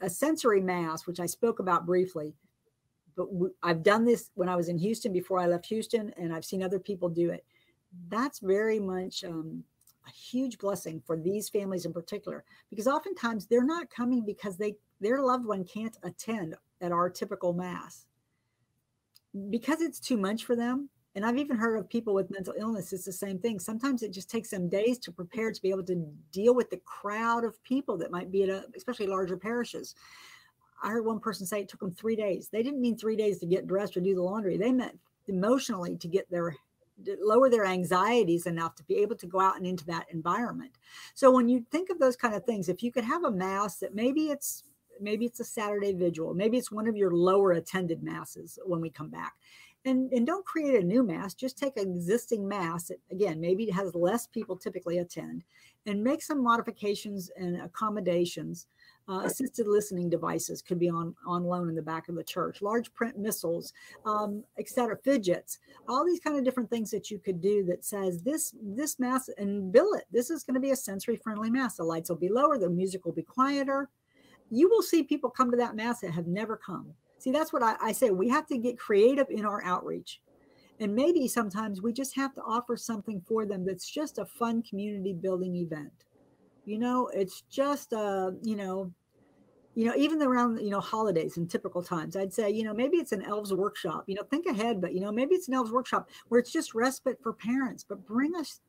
[0.00, 2.34] A sensory mass, which I spoke about briefly,
[3.16, 3.28] but
[3.62, 6.62] I've done this when I was in Houston before I left Houston, and I've seen
[6.62, 7.44] other people do it.
[8.08, 9.64] That's very much um,
[10.06, 14.76] a huge blessing for these families in particular, because oftentimes they're not coming because they
[15.00, 18.06] their loved one can't attend at our typical mass
[19.48, 20.88] because it's too much for them.
[21.14, 22.92] And I've even heard of people with mental illness.
[22.92, 23.58] It's the same thing.
[23.58, 26.80] Sometimes it just takes them days to prepare to be able to deal with the
[26.84, 29.96] crowd of people that might be at a, especially larger parishes.
[30.82, 32.48] I heard one person say it took them three days.
[32.48, 34.56] They didn't mean three days to get dressed or do the laundry.
[34.56, 36.56] They meant emotionally to get their
[37.22, 40.72] lower their anxieties enough to be able to go out and into that environment.
[41.14, 43.76] So when you think of those kind of things, if you could have a mass
[43.78, 44.64] that maybe it's
[45.00, 48.90] maybe it's a Saturday vigil, maybe it's one of your lower attended masses when we
[48.90, 49.34] come back.
[49.86, 53.64] And, and don't create a new mass, just take an existing mass that again maybe
[53.64, 55.42] it has less people typically attend
[55.86, 58.66] and make some modifications and accommodations
[59.10, 62.62] uh, assisted listening devices could be on, on loan in the back of the church,
[62.62, 63.72] large print missals,
[64.06, 65.58] um, etc., fidgets,
[65.88, 69.28] all these kind of different things that you could do that says this this mass
[69.36, 70.04] and bill it.
[70.12, 71.76] This is going to be a sensory friendly mass.
[71.76, 73.88] The lights will be lower, the music will be quieter,
[74.50, 76.92] you will see people come to that mass that have never come.
[77.20, 78.10] See, that's what I, I say.
[78.10, 80.20] We have to get creative in our outreach.
[80.80, 84.62] And maybe sometimes we just have to offer something for them that's just a fun
[84.62, 85.92] community building event.
[86.64, 88.90] You know, it's just, uh, you know,
[89.74, 92.96] you know, even around, you know, holidays and typical times, I'd say, you know, maybe
[92.96, 95.70] it's an elves workshop, you know, think ahead, but, you know, maybe it's an elves
[95.70, 98.60] workshop where it's just respite for parents, but bring us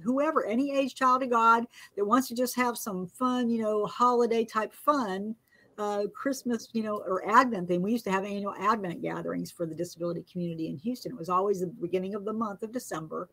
[0.00, 1.64] whoever, any age child of God
[1.96, 5.34] that wants to just have some fun, you know, holiday type fun
[5.78, 7.82] uh, Christmas, you know, or Advent thing.
[7.82, 11.12] We used to have annual Advent gatherings for the disability community in Houston.
[11.12, 13.28] It was always the beginning of the month of December.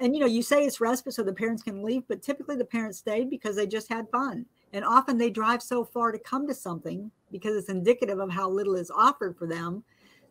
[0.00, 2.64] And, you know, you say it's respite so the parents can leave, but typically the
[2.64, 4.46] parents stayed because they just had fun.
[4.72, 8.48] And often they drive so far to come to something because it's indicative of how
[8.48, 9.82] little is offered for them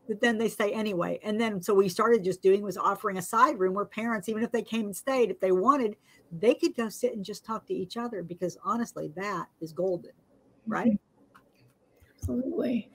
[0.07, 1.19] that then they stay anyway.
[1.21, 4.43] And then so we started just doing was offering a side room where parents, even
[4.43, 5.97] if they came and stayed, if they wanted,
[6.31, 10.11] they could go sit and just talk to each other because honestly, that is golden,
[10.65, 10.87] right?
[10.87, 11.06] Mm-hmm.
[12.27, 12.89] Absolutely.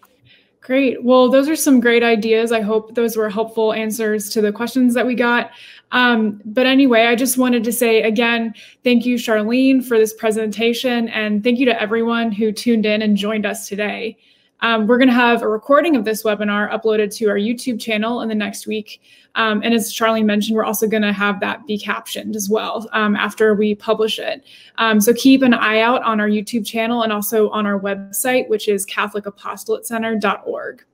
[0.61, 1.03] Great.
[1.03, 2.53] Well, those are some great ideas.
[2.53, 5.51] I hope those were helpful answers to the questions that we got.
[5.91, 8.55] Um, but anyway, I just wanted to say again,
[8.85, 13.17] thank you, Charleen, for this presentation, and thank you to everyone who tuned in and
[13.17, 14.19] joined us today.
[14.63, 18.21] Um, we're going to have a recording of this webinar uploaded to our YouTube channel
[18.21, 19.03] in the next week.
[19.35, 22.89] Um, and as Charleen mentioned, we're also going to have that be captioned as well
[22.93, 24.45] um, after we publish it.
[24.79, 28.49] Um, so keep an eye out on our YouTube channel and also on our website,
[28.49, 30.85] which is CatholicApostolatecenter.org.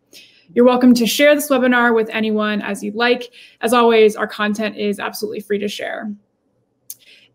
[0.54, 3.34] You're welcome to share this webinar with anyone as you'd like.
[3.60, 6.10] As always, our content is absolutely free to share.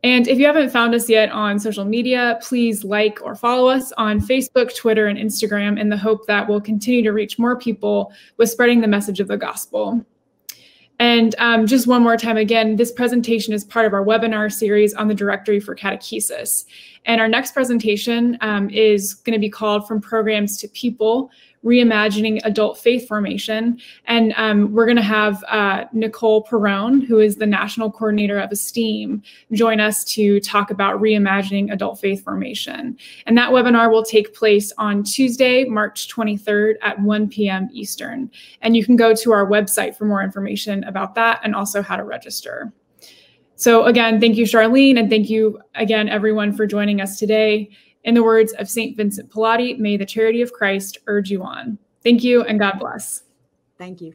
[0.03, 3.93] And if you haven't found us yet on social media, please like or follow us
[3.93, 8.11] on Facebook, Twitter, and Instagram in the hope that we'll continue to reach more people
[8.37, 10.05] with spreading the message of the gospel.
[10.99, 14.93] And um, just one more time again, this presentation is part of our webinar series
[14.93, 16.65] on the Directory for Catechesis.
[17.05, 21.31] And our next presentation um, is going to be called From Programs to People,
[21.63, 23.79] reimagining adult faith formation.
[24.05, 28.51] And um, we're going to have uh, Nicole Perone, who is the national coordinator of
[28.51, 29.21] Esteem,
[29.53, 32.97] join us to talk about reimagining adult faith formation.
[33.25, 37.69] And that webinar will take place on Tuesday, March 23rd at 1 p.m.
[37.71, 38.29] Eastern.
[38.61, 41.95] And you can go to our website for more information about that and also how
[41.95, 42.73] to register.
[43.55, 47.69] So, again, thank you, Charleen, and thank you again, everyone, for joining us today.
[48.03, 48.97] In the words of St.
[48.97, 51.77] Vincent Pallotti, may the charity of Christ urge you on.
[52.03, 53.23] Thank you and God bless.
[53.77, 54.13] Thank you.